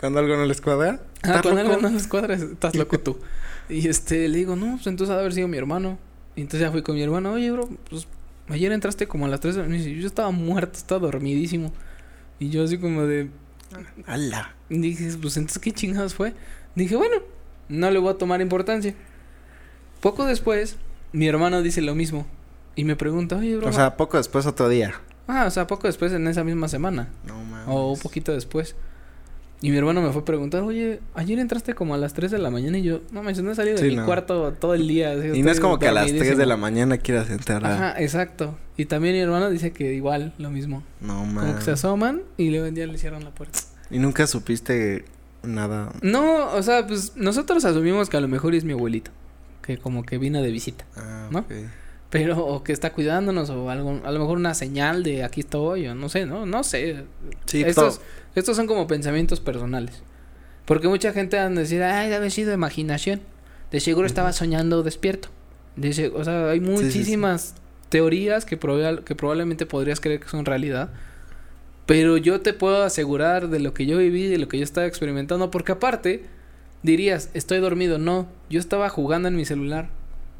[0.00, 1.00] Cuando algo no les cuadra.
[1.22, 1.74] Ah, ¿estás cuando loco?
[1.76, 3.18] algo no les cuadra, estás loco tú.
[3.70, 5.98] Y este, le digo, no, pues entonces ha de haber sido mi hermano.
[6.36, 8.06] Y entonces ya fui con mi hermano, oye, bro, pues
[8.48, 9.94] ayer entraste como a las 3 de la noche.
[9.98, 11.72] Yo estaba muerto, estaba dormidísimo.
[12.38, 13.30] Y yo así como de...
[14.06, 14.54] ¡Hala!
[14.68, 16.34] Dije, pues entonces, ¿qué chingados fue?
[16.74, 17.16] Dije, bueno,
[17.70, 18.94] no le voy a tomar importancia.
[20.00, 20.76] Poco después,
[21.14, 22.26] mi hermano dice lo mismo.
[22.76, 23.68] Y me pregunta, oye, bro.
[23.68, 24.94] O sea, poco después otro día.
[25.28, 27.08] ah, o sea, poco después en esa misma semana.
[27.26, 27.66] No mames.
[27.68, 28.74] O un poquito después.
[29.60, 32.38] Y mi hermano me fue a preguntar, oye, ayer entraste como a las 3 de
[32.38, 34.04] la mañana y yo, no me no he salido de Sí, mi no.
[34.04, 35.12] cuarto todo el día.
[35.12, 36.48] así, Y no es como que a las 3 de dormidísimo".
[36.50, 37.74] la mañana quieras entrar a...
[37.74, 38.58] Ajá, exacto.
[38.76, 40.82] Y también mi hermano dice que igual, lo mismo.
[41.00, 41.64] No Como que mames.
[41.64, 43.60] se asoman y luego ya le cierran la puerta.
[43.90, 45.04] Y nunca supiste
[45.42, 45.92] nada.
[46.02, 49.12] No, o sea, pues nosotros asumimos que a lo mejor es mi abuelito.
[49.64, 50.84] Que como que vino de visita.
[50.96, 51.44] Ah, ¿No?
[52.10, 55.88] Pero, o que está cuidándonos, o algo, a lo mejor una señal de aquí estoy,
[55.88, 56.46] o no sé, ¿no?
[56.46, 57.04] No sé.
[57.46, 60.02] Sí, estos, todo- estos son como pensamientos personales.
[60.64, 63.20] Porque mucha gente anda a decir, ay, debe haber sido imaginación.
[63.72, 65.28] De seguro estaba soñando despierto.
[65.76, 66.70] Dice, o sea, hay sí, sí.
[66.70, 67.54] muchísimas
[67.88, 70.90] teorías que, proba- que probablemente podrías creer que son realidad.
[71.86, 74.86] Pero yo te puedo asegurar de lo que yo viví, de lo que yo estaba
[74.86, 76.24] experimentando, porque aparte
[76.84, 77.98] dirías, estoy dormido.
[77.98, 79.88] No, yo estaba jugando en mi celular.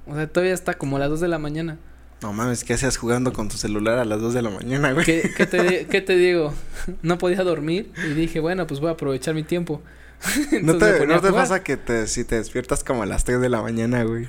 [0.07, 1.78] O sea, todavía está como a las 2 de la mañana.
[2.22, 5.04] No mames, ¿qué hacías jugando con tu celular a las 2 de la mañana, güey?
[5.04, 6.54] ¿Qué, qué te, qué te digo?
[7.02, 9.83] No podía dormir y dije, bueno, pues voy a aprovechar mi tiempo.
[10.62, 11.33] ¿No te, ponía ¿no te a jugar.
[11.33, 14.28] pasa que te, si te despiertas como a las 3 de la mañana, güey?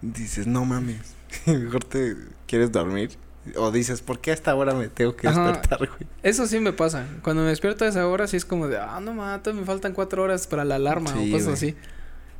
[0.00, 1.14] Dices, no mames.
[1.46, 3.10] Mejor te quieres dormir.
[3.56, 5.46] O dices, ¿por qué a esta hora me tengo que Ajá.
[5.48, 6.00] despertar, güey?
[6.22, 7.06] Eso sí me pasa.
[7.22, 9.92] Cuando me despierto a esa hora, sí es como de, ah, no mato, me faltan
[9.92, 11.54] cuatro horas para la alarma Sí, o cosas güey.
[11.54, 11.74] así.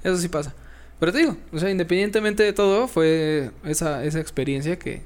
[0.03, 0.55] Eso sí pasa.
[0.99, 5.03] Pero te digo, o sea, independientemente de todo, fue esa, esa experiencia que,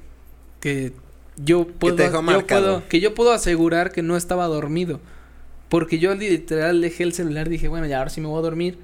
[0.59, 0.93] que
[1.37, 2.63] yo puedo, te dejó yo marcado.
[2.77, 4.99] puedo, que yo puedo asegurar que no estaba dormido.
[5.69, 8.77] Porque yo literal dejé el celular, dije, bueno, ya ahora sí me voy a dormir.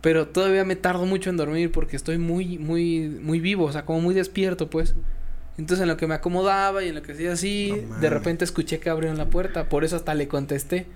[0.00, 3.84] Pero todavía me tardo mucho en dormir porque estoy muy, muy, muy vivo, o sea,
[3.84, 4.94] como muy despierto, pues.
[5.58, 8.44] Entonces en lo que me acomodaba y en lo que hacía así, No de repente
[8.44, 10.86] escuché que abrieron la puerta, por eso hasta le contesté.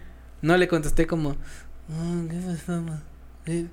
[0.40, 1.36] No le contesté como,
[1.90, 3.02] "Ah, ¿qué pasó, ma?
[3.46, 3.66] Eh,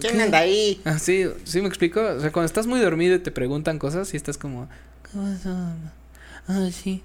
[0.00, 0.30] ¿qué?".
[0.32, 0.80] ahí?
[0.84, 2.00] Ah, sí, sí me explico.
[2.00, 4.68] O sea, cuando estás muy dormido y te preguntan cosas y estás como,
[5.04, 5.92] ¿qué pasó, ma?
[6.48, 7.02] Ah, sí.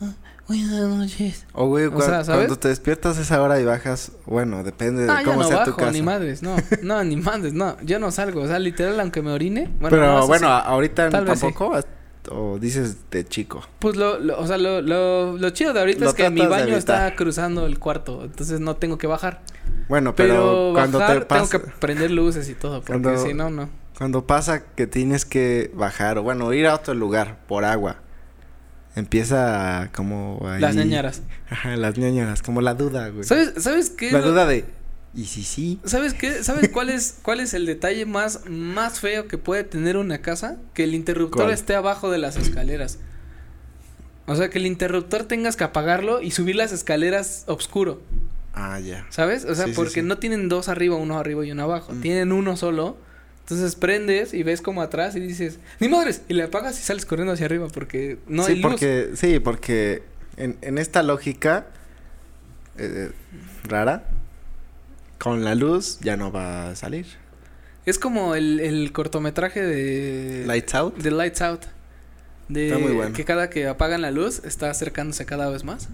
[0.00, 0.14] Ah,
[0.58, 1.46] buenas noches.
[1.52, 2.40] O, güey, O cua- sea, ¿sabes?
[2.46, 5.64] cuando te despiertas a esa hora y bajas, bueno, depende de Ah, cómo no sea
[5.64, 5.92] tu bajo, casa.
[5.92, 6.56] ni madres, no.
[6.82, 7.76] No, ni madres, no.
[7.82, 8.42] Yo no salgo.
[8.42, 9.70] O sea, literal, aunque me orine.
[9.80, 11.46] Bueno, Pero no, bueno, ahorita Tal vez sí.
[11.46, 11.78] tampoco.
[12.28, 13.62] O dices de chico.
[13.78, 16.76] Pues lo, lo- o sea, lo, lo, lo chido de ahorita es que mi baño
[16.76, 19.40] está cruzando el cuarto, entonces no tengo que bajar.
[19.88, 23.26] Bueno, pero, Pero, cuando bajar te pasa, tengo que prender luces y todo, porque Cuando-
[23.26, 23.70] si no, no.
[23.96, 27.96] cuando pasa que tienes que bajar o bueno, ir a otro lugar por agua,
[28.96, 31.22] empieza como ahí- Las ñañaras.
[31.48, 33.24] Ajá, las ñañaras, como la duda, güey.
[33.24, 34.12] ¿Sabes, ¿Sabes qué?
[34.12, 34.64] La duda de
[35.14, 35.80] ¿y si sí?
[35.84, 36.42] ¿Sabes qué?
[36.44, 40.56] ¿Sabes cuál es, cuál es el detalle más, más feo que puede tener una casa?
[40.74, 41.52] Que el interruptor ¿Cuál?
[41.54, 42.98] esté abajo de las escaleras.
[44.26, 48.00] O sea, que el interruptor tengas que apagarlo y subir las escaleras oscuro.
[48.54, 49.06] Ah, ya.
[49.10, 49.44] ¿Sabes?
[49.44, 50.02] O sea, Sí, sí, porque sí.
[50.02, 51.92] no tienen dos arriba, uno arriba y uno abajo.
[51.92, 52.00] Mm.
[52.00, 52.96] Tienen uno solo.
[53.50, 56.22] Entonces prendes y ves como atrás y dices, ¡ni madres!
[56.28, 58.70] Y le apagas y sales corriendo hacia arriba porque no sí, hay luz.
[58.70, 60.02] porque sí, porque
[60.36, 61.66] en, en esta lógica
[62.78, 63.10] eh,
[63.64, 64.04] rara
[65.18, 67.06] con la luz ya no va a salir.
[67.86, 70.44] Es como el, el cortometraje de...
[70.46, 70.96] Lights out.
[70.96, 71.62] De Lights Out.
[72.48, 73.14] De Está muy bueno.
[73.14, 75.88] que cada que apagan la luz está acercándose cada vez más.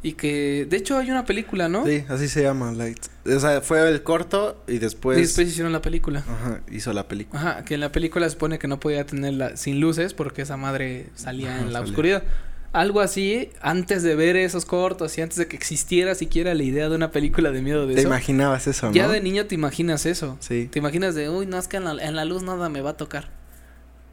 [0.00, 1.84] Y que, de hecho, hay una película, ¿no?
[1.84, 3.10] Sí, así se llama Lights.
[3.26, 6.20] O sea, fue el corto y después, y después hicieron la película.
[6.20, 7.40] ajá, hizo la película.
[7.40, 10.56] Ajá, que en la película se supone que no podía tenerla sin luces porque esa
[10.56, 11.90] madre salía Ajá, en la salía.
[11.90, 12.22] oscuridad.
[12.72, 16.88] Algo así, antes de ver esos cortos y antes de que existiera siquiera la idea
[16.88, 18.08] de una película de miedo de Te eso.
[18.08, 18.92] imaginabas eso, ¿no?
[18.92, 20.36] Ya de niño te imaginas eso.
[20.40, 20.68] Sí.
[20.70, 22.90] Te imaginas de, uy, no, es que en la, en la luz nada me va
[22.90, 23.30] a tocar.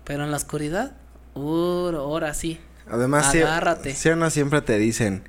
[0.05, 0.95] Pero en la oscuridad,
[1.35, 2.59] uh, ahora sí.
[2.89, 3.93] Además, Agárrate.
[4.11, 5.23] o no siempre te dicen,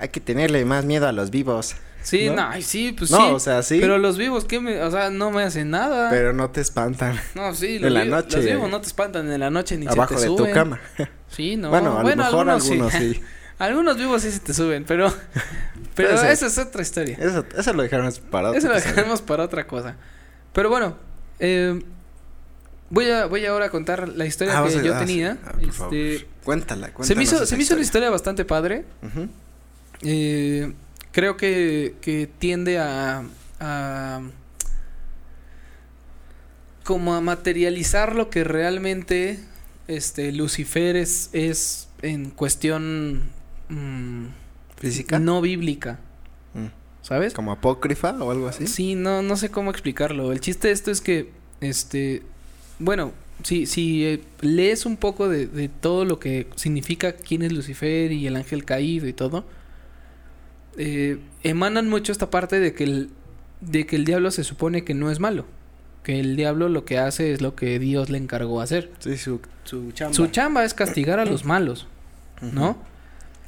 [0.00, 1.76] hay que tenerle más miedo a los vivos.
[2.02, 2.36] Sí, ¿No?
[2.36, 3.22] no, ay, sí, pues no, sí.
[3.34, 4.82] o sea, sí, Pero pero, los vivos, ¿qué me...?
[4.82, 6.10] O sea, no me hacen nada.
[6.32, 9.30] no te espantan No, sí, en los, la vivos, noche, los vivos no te espantan
[9.30, 10.46] en la noche ni abajo se te de suben.
[10.46, 10.80] tu cama.
[11.28, 11.68] Sí, no.
[11.68, 13.14] bueno, a lo mejor algunos sí.
[13.14, 13.22] sí.
[13.60, 15.12] Algunos vivos sí se te suben, pero...
[15.94, 17.18] pero esa es otra historia.
[17.20, 19.96] Eso, eso lo dejaron para otro Eso lo dejaremos para otra cosa.
[20.54, 20.96] Pero bueno,
[21.38, 21.78] eh,
[22.88, 25.36] voy a voy ahora a contar la historia Ah, que a- yo ah, tenía.
[25.44, 25.94] Ah, por favor.
[25.94, 27.06] este, Cuéntala, cuéntala.
[27.06, 28.86] se me hizo, se me hizo una historia bastante padre.
[30.02, 30.72] Eh,
[31.12, 33.22] creo que, que tiende a,
[33.58, 34.20] a
[36.84, 39.38] como a materializar lo que realmente
[39.88, 43.22] este Lucifer es, es en cuestión
[43.68, 44.26] mm,
[44.78, 45.18] ¿Física?
[45.18, 45.98] no bíblica,
[46.52, 46.66] Mm.
[47.02, 47.32] ¿sabes?
[47.32, 48.66] ¿Como apócrifa o algo así?
[48.66, 50.32] Sí, no, no sé cómo explicarlo.
[50.32, 52.22] El chiste de esto es que, este,
[52.80, 53.12] bueno,
[53.44, 58.10] si, si eh, lees un poco de, de todo lo que significa quién es Lucifer
[58.10, 59.44] y el ángel caído y todo,
[60.76, 63.10] eh, emanan mucho esta parte de que, el,
[63.60, 65.46] de que el diablo se supone que no es malo.
[66.02, 68.90] Que el diablo lo que hace es lo que Dios le encargó hacer.
[69.00, 70.14] Sí, su, su chamba.
[70.14, 71.86] Su chamba es castigar a los malos,
[72.40, 72.78] ¿no?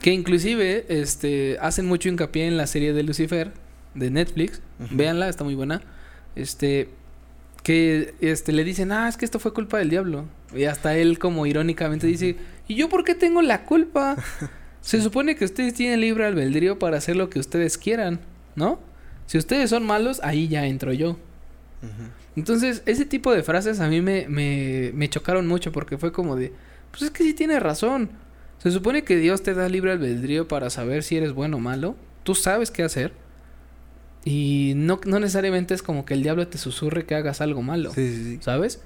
[0.01, 3.53] Que inclusive este, hacen mucho hincapié en la serie de Lucifer
[3.95, 4.61] de Netflix.
[4.81, 4.97] Ujú.
[4.97, 5.81] Véanla, está muy buena.
[6.35, 6.89] Este,
[7.63, 10.27] que este, le dicen, ah, es que esto fue culpa del diablo.
[10.55, 12.37] Y hasta él como irónicamente dice,
[12.69, 14.17] ¿y yo por qué tengo la culpa?
[14.83, 18.21] Se supone que ustedes tienen libre albedrío para hacer lo que ustedes quieran,
[18.57, 18.79] ¿no?
[19.27, 21.17] Si ustedes son malos, ahí ya entro yo.
[22.37, 26.37] Entonces, ese tipo de frases a mí me, me, me chocaron mucho porque fue como
[26.37, 26.53] de,
[26.91, 28.11] pues es que sí tiene razón.
[28.63, 31.97] Se supone que Dios te da libre albedrío para saber si eres bueno o malo.
[32.23, 33.13] Tú sabes qué hacer.
[34.25, 37.93] Y no, no necesariamente es como que el diablo te susurre que hagas algo malo.
[37.93, 38.39] Sí, sí, sí.
[38.41, 38.81] ¿Sabes?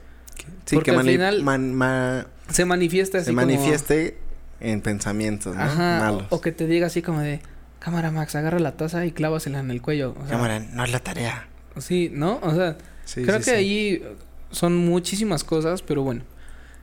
[0.65, 4.17] Sí, Porque que al final man- Se manifiesta así se como- manifieste
[4.61, 5.63] en pensamientos, ¿no?
[5.63, 6.01] Ajá.
[6.01, 6.25] Malos.
[6.31, 7.41] O, que te diga así como de,
[7.79, 10.15] cámara Max, agarra la taza y clávasela en el cuello.
[10.19, 11.49] O sea, Cámara, no es la tarea.
[11.79, 12.39] Sí, ¿no?
[12.43, 13.57] O sea, Sí, Creo sí, que sí.
[13.57, 14.03] ahí
[14.51, 16.23] son muchísimas cosas, pero bueno.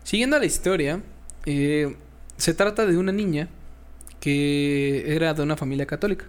[0.03, 1.01] Siguiendo la historia,
[1.45, 1.95] eh,
[2.37, 3.49] se trata de una niña
[4.19, 6.25] que era de una familia católica.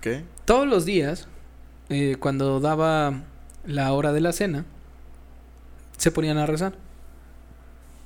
[0.00, 0.22] ¿Qué?
[0.44, 1.26] Todos los días,
[1.88, 3.24] eh, cuando daba
[3.66, 4.64] la hora de la cena,
[5.96, 6.74] se ponían a rezar.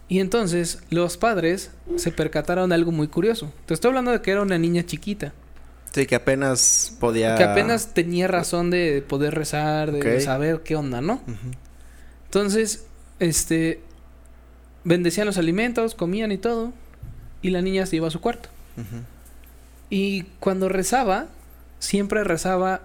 [0.09, 3.53] Y entonces los padres se percataron de algo muy curioso.
[3.67, 5.33] Te estoy hablando de que era una niña chiquita,
[5.93, 7.37] Sí, que apenas podía...
[7.37, 11.21] que apenas tenía razón de poder rezar, de saber qué onda, ¿no?
[12.25, 12.87] Entonces,
[13.19, 13.81] este,
[14.85, 16.73] bendecían los alimentos, comían y todo,
[17.43, 18.49] y la niña se iba a su cuarto.
[19.91, 21.27] Y cuando rezaba,
[21.79, 22.81] siempre rezaba,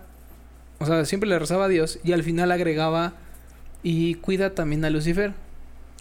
[0.79, 3.13] o sea, siempre le rezaba a Dios, y al final agregaba,
[3.83, 5.33] y cuida también a Lucifer.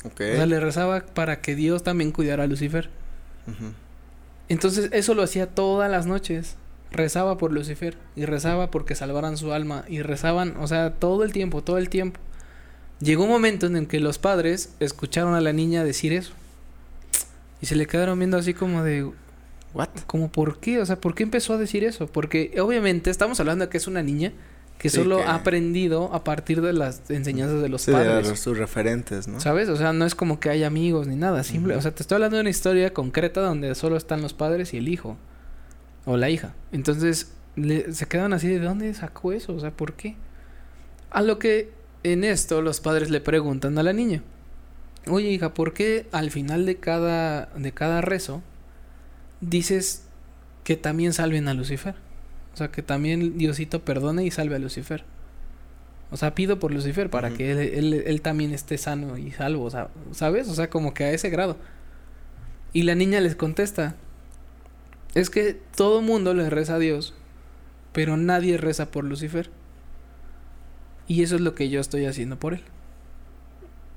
[0.05, 2.91] O sea, le rezaba para que Dios también cuidara a Lucifer.
[4.49, 6.57] Entonces, eso lo hacía todas las noches.
[6.93, 11.33] Rezaba por Lucifer, y rezaba porque salvaran su alma, y rezaban, o sea, todo el
[11.33, 12.21] tiempo, todo el tiempo.
[13.01, 16.33] Llegó un momento en el que los padres escucharon a la niña decir eso.
[17.61, 19.11] Y se le quedaron viendo así como de,
[19.75, 19.89] What?
[20.07, 22.07] como por qué, o sea, ¿por qué empezó a decir eso?
[22.07, 24.33] Porque obviamente estamos hablando de que es una niña
[24.79, 27.97] que Sí, solo que- ha aprendido a partir de las enseñanzas de los Sí, de
[27.97, 28.29] padres.
[28.29, 29.41] los- sus referentes, ¿no?
[29.41, 29.69] ¿Sabes?
[29.71, 32.17] O sea, no es como que hay amigos ni nada, simple, o sea, te estoy
[32.17, 35.17] hablando de una historia concreta donde solo están los padres y el hijo
[36.05, 36.55] o la hija.
[36.73, 39.55] Entonces, le- se quedan así de ¿dónde sacó eso?
[39.55, 40.15] O sea, ¿por qué?
[41.11, 41.71] A lo que
[42.03, 44.23] en esto los padres le preguntan a la niña.
[45.09, 48.43] Oye, hija, ¿por qué al final de cada de cada rezo
[49.41, 50.05] dices
[50.65, 51.95] que también salven a Lucifer?
[52.57, 55.05] O sea, que también Diosito perdone y salve a Lucifer.
[56.11, 59.65] O sea, pido por Lucifer para que él, él- él también esté sano y salvo,
[59.65, 60.49] o sea, ¿sabes?
[60.49, 61.59] O sea, como que a ese grado.
[62.73, 63.95] Y la niña les contesta,
[65.15, 67.13] es que todo mundo le reza a Dios,
[67.93, 69.51] pero nadie reza por Lucifer.
[71.09, 72.63] Y eso es lo que yo estoy haciendo por él.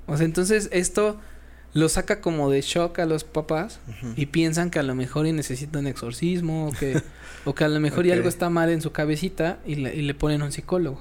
[0.06, 1.18] O sea, entonces esto
[1.74, 3.80] lo saca como de shock a los papás
[4.16, 7.00] y piensan que a lo mejor y necesitan exorcismo o que,
[7.46, 8.16] o que a lo mejor y Ok.
[8.18, 11.00] algo está mal en su cabecita y le, y le ponen un psicólogo.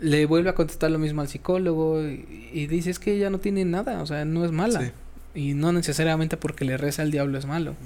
[0.00, 3.38] Le vuelve a contestar lo mismo al psicólogo y, y dice es que ella no
[3.38, 4.80] tiene nada, o sea, no es mala.
[4.80, 4.90] Sí.
[5.32, 7.76] Y no necesariamente porque le reza al diablo es malo.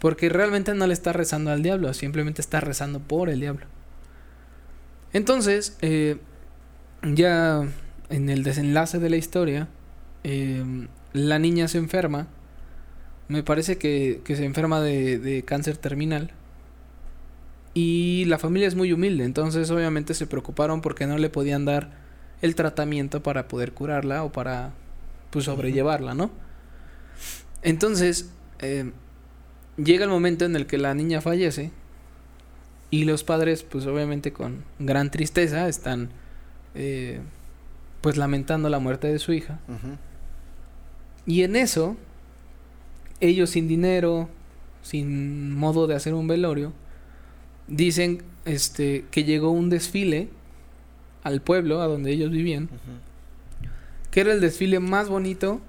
[0.00, 3.64] Porque realmente no le está rezando al diablo, simplemente está rezando por el diablo.
[5.12, 6.18] Entonces, eh,
[7.02, 7.62] ya
[8.10, 9.68] en el desenlace de la historia,
[10.30, 12.26] eh, la niña se enferma.
[13.28, 16.32] Me parece que, que se enferma de, de cáncer terminal.
[17.72, 21.90] Y la familia es muy humilde, entonces obviamente se preocuparon porque no le podían dar
[22.42, 24.72] el tratamiento para poder curarla o para
[25.30, 26.30] pues sobrellevarla, ¿no?
[27.62, 28.90] Entonces, eh,
[29.76, 31.70] llega el momento en el que la niña fallece
[32.90, 36.10] y los padres, pues obviamente con gran tristeza, están
[36.74, 37.20] eh,
[38.00, 39.60] pues lamentando la muerte de su hija.
[41.28, 41.96] Y en eso,
[43.20, 44.28] ellos sin dinero,
[44.82, 46.72] sin modo de hacer un velorio,
[47.68, 50.30] dicen este que llegó un desfile
[51.22, 52.70] al pueblo a donde ellos vivían,
[54.10, 55.60] que era el desfile más bonito,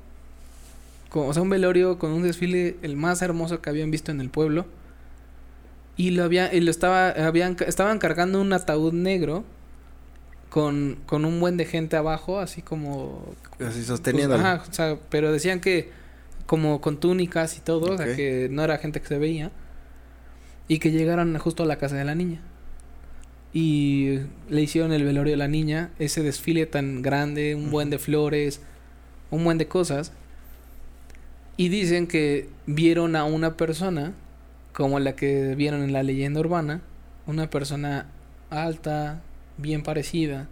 [1.10, 4.22] co- o sea, un velorio con un desfile el más hermoso que habían visto en
[4.22, 4.66] el pueblo.
[5.98, 9.44] Y lo había, y lo estaba, habían, estaban cargando un ataúd negro
[10.50, 14.44] con, con un buen de gente abajo, así como Así pues, sosteniéndolo.
[14.44, 15.92] ajá, o sea, pero decían que
[16.50, 19.52] como con túnicas y todo, o sea, que no era gente que se veía.
[20.68, 22.42] Y que llegaron justo a la casa de la niña.
[23.54, 28.00] Y le hicieron el velorio a la niña, ese desfile tan grande, un buen de
[28.00, 28.62] flores,
[29.30, 30.12] un buen de cosas.
[31.56, 34.14] Y dicen que vieron a una persona,
[34.74, 36.82] como la que vieron en la leyenda urbana,
[37.28, 38.08] una persona
[38.50, 39.22] alta,
[39.60, 40.48] bien parecida,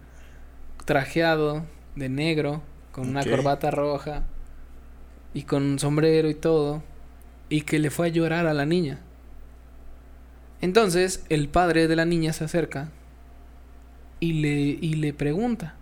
[0.84, 1.64] trajeado
[1.96, 4.22] de negro, con una corbata roja
[5.34, 6.82] y con un sombrero y todo,
[7.48, 9.00] y que le fue a llorar a la niña.
[10.60, 12.90] Entonces el padre de la niña se acerca
[14.20, 15.74] y le, y le pregunta.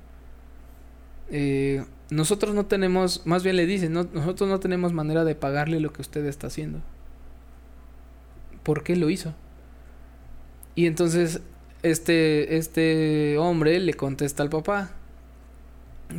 [1.29, 5.81] eh, nosotros no tenemos, más bien le dice, "No- nosotros no tenemos manera de pagarle
[5.81, 6.79] lo que usted está haciendo.
[8.63, 9.35] ¿Por qué lo hizo?
[10.77, 11.41] Y entonces
[11.91, 14.91] este, este hombre le contesta al papá,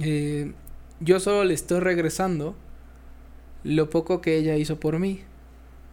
[0.02, 0.54] eh,
[1.00, 2.56] yo solo le estoy regresando
[3.64, 5.22] lo poco que ella hizo por mí.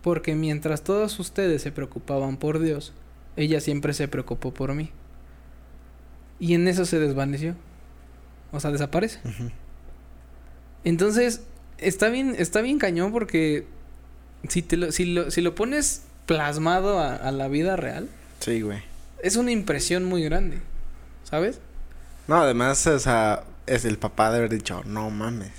[0.03, 2.93] Porque mientras todos ustedes se preocupaban por Dios,
[3.37, 4.91] ella siempre se preocupó por mí.
[6.39, 7.55] Y en eso se desvaneció.
[8.53, 9.21] O sea, desaparece.
[10.85, 11.43] Entonces,
[11.79, 13.67] está bien, está bien cañón porque
[14.49, 18.09] si te lo, si lo, si lo pones plasmado a, a la vida real,
[18.45, 18.83] Sí, güey.
[19.25, 20.59] Es una impresión muy grande.
[21.25, 21.59] ¿Sabes?
[22.29, 25.51] No, además, o sea, es el papá de haber dicho, no mames.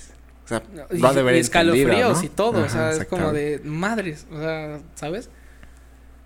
[0.45, 3.33] O sea, Y, lo ha de haber y escalofríos y todo, o sea, es como
[3.33, 5.29] de madres, o sea, ¿sabes?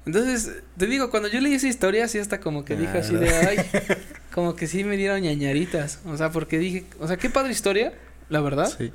[0.05, 3.15] Entonces, te digo, cuando yo leí esa historia, sí hasta como que dije Ah, así
[3.15, 3.57] de, ay,
[4.33, 7.93] como que sí me dieron ñañaritas, o sea, porque dije, o sea, qué padre historia,
[8.29, 8.73] la verdad.
[8.77, 8.91] Sí.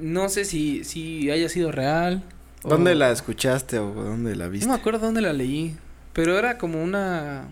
[0.00, 2.22] No sé si, si haya sido real.
[2.64, 4.66] o- ¿Dónde la escuchaste o dónde la viste?
[4.66, 5.76] No me acuerdo dónde la leí,
[6.18, 7.44] pero era como una,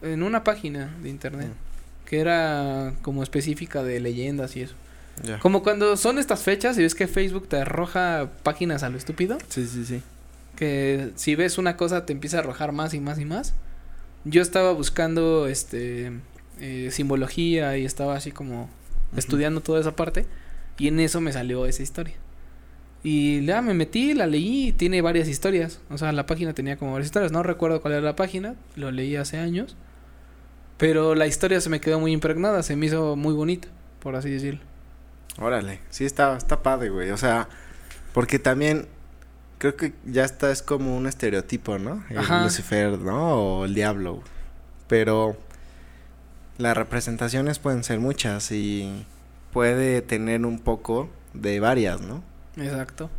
[0.00, 2.08] en una página de internet, Mm.
[2.08, 4.76] que era como específica de leyendas y eso.
[5.40, 9.38] Como cuando son estas fechas y ves que Facebook te arroja páginas a lo estúpido.
[9.48, 10.02] Sí, sí, sí.
[10.54, 13.54] Que si ves una cosa te empieza a arrojar más y más y más.
[14.24, 16.12] Yo estaba buscando este
[16.60, 18.68] eh, simbología y estaba así como
[19.16, 20.26] estudiando toda esa parte.
[20.78, 22.14] Y en eso me salió esa historia.
[23.08, 25.78] Y ya me metí, la leí tiene varias historias.
[25.90, 27.30] O sea, la página tenía como varias historias.
[27.30, 29.76] No recuerdo cuál era la página, lo leí hace años.
[30.76, 33.68] Pero la historia se me quedó muy impregnada, se me hizo muy bonita,
[34.00, 34.58] por así decirlo.
[35.38, 37.10] Órale, sí está, está padre, güey.
[37.10, 37.48] O sea,
[38.12, 38.88] porque también
[39.58, 42.02] creo que ya está, es como un estereotipo, ¿no?
[42.10, 42.42] El Ajá.
[42.42, 43.36] Lucifer, ¿no?
[43.36, 44.20] O el diablo.
[44.88, 45.36] Pero
[46.58, 49.06] las representaciones pueden ser muchas y
[49.52, 52.34] puede tener un poco de varias, ¿no?
[52.56, 53.10] Exacto.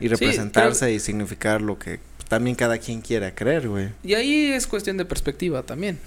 [0.00, 3.90] Y representarse y significar lo que también cada quien quiera creer, güey.
[4.02, 5.98] Y ahí es cuestión de perspectiva también.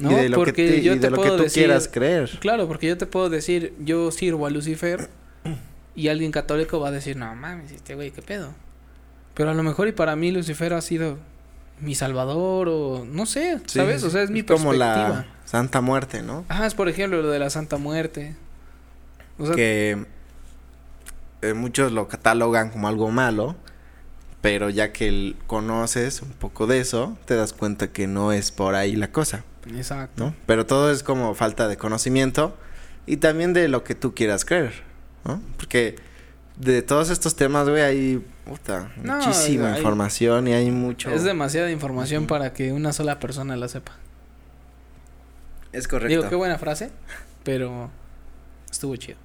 [0.00, 1.42] No, y de lo porque que, te- yo y te de lo que puedo tú
[1.44, 2.30] decir- quieras creer.
[2.40, 5.08] Claro, porque yo te puedo decir, yo sirvo a Lucifer
[5.94, 8.52] y alguien católico va a decir, no mames, este güey, qué pedo.
[9.34, 11.18] Pero a lo mejor y para mí Lucifer ha sido
[11.80, 14.02] mi salvador o no sé, Sí, ¿sabes?
[14.02, 15.08] O sea, es mi como perspectiva.
[15.08, 16.44] la Santa Muerte, ¿no?
[16.48, 18.34] Ajá, es por ejemplo lo de la Santa Muerte.
[19.38, 20.04] O sea, que
[21.42, 23.56] eh, muchos lo catalogan como algo malo,
[24.40, 28.74] pero ya que conoces un poco de eso, te das cuenta que no es por
[28.74, 29.44] ahí la cosa,
[29.76, 30.24] exacto.
[30.24, 30.34] ¿no?
[30.46, 32.56] Pero todo es como falta de conocimiento
[33.06, 34.72] y también de lo que tú quieras creer,
[35.24, 35.40] ¿no?
[35.56, 35.96] Porque
[36.56, 41.10] de todos estos temas, güey, hay puta, No, muchísima hay- información y hay mucho.
[41.10, 43.92] Es demasiada información para que una sola persona la sepa.
[45.72, 46.08] Es correcto.
[46.16, 46.90] Digo, qué buena frase,
[47.44, 47.90] pero
[48.70, 49.18] estuvo chido.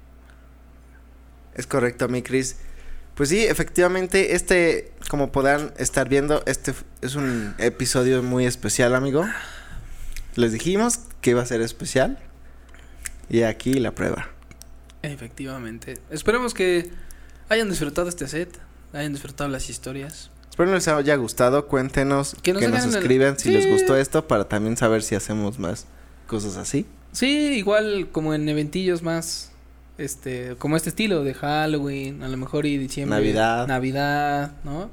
[1.58, 2.56] Es correcto, mi Cris.
[3.14, 9.26] Pues sí, efectivamente, este, como podrán estar viendo, este es un episodio muy especial, amigo.
[10.36, 12.18] Les dijimos que iba a ser especial.
[13.28, 14.28] Y aquí la prueba.
[15.02, 15.98] Efectivamente.
[16.10, 16.90] Esperemos que
[17.48, 18.56] hayan disfrutado este set,
[18.92, 20.30] hayan disfrutado las historias.
[20.48, 21.66] Espero les haya gustado.
[21.66, 25.58] Cuéntenos Que que nos el- escriben si les gustó esto para también saber si hacemos
[25.58, 25.86] más
[26.26, 26.86] cosas así.
[27.12, 29.47] Sí, igual como en eventillos más,
[29.98, 33.18] este, como este estilo de Halloween, a lo mejor y diciembre.
[33.18, 33.66] Navidad.
[33.66, 34.90] Navidad, ¿no?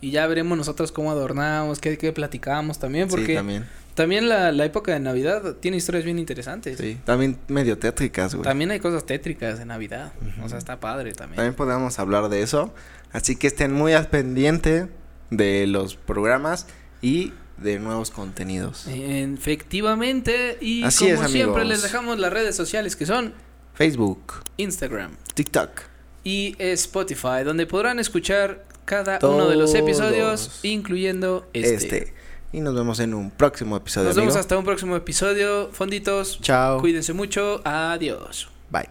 [0.00, 4.28] Y ya veremos nosotros cómo adornamos, qué, qué platicamos también, porque sí, también, también.
[4.28, 6.78] la, la época de Navidad tiene historias bien interesantes.
[6.78, 8.44] Sí, también medio tétricas, güey.
[8.44, 11.36] También hay cosas tétricas de Navidad, o sea, está padre también.
[11.36, 12.74] También podemos hablar de eso.
[13.12, 14.88] Así que estén muy al pendiente
[15.30, 16.66] de los programas
[17.00, 18.86] y de nuevos contenidos.
[18.88, 23.32] Efectivamente, y Así como es, siempre les dejamos las redes sociales que son
[23.76, 25.82] Facebook, Instagram, TikTok.
[26.24, 31.74] y Spotify, donde podrán escuchar cada uno de los episodios, incluyendo este.
[31.74, 32.14] Este.
[32.52, 34.08] Y nos vemos en un próximo episodio.
[34.08, 34.40] Nos vemos amigo.
[34.40, 35.68] hasta un próximo episodio.
[35.72, 36.80] Fonditos, Chao.
[36.80, 37.60] cuídense mucho.
[37.64, 38.48] Adiós.
[38.70, 38.88] Bye.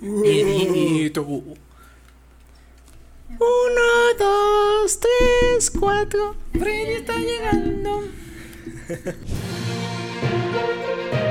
[0.00, 1.22] Miedito.
[1.22, 1.48] Uno,
[4.18, 6.36] dos, tres, cuatro.
[6.52, 8.02] Freddy está llegando.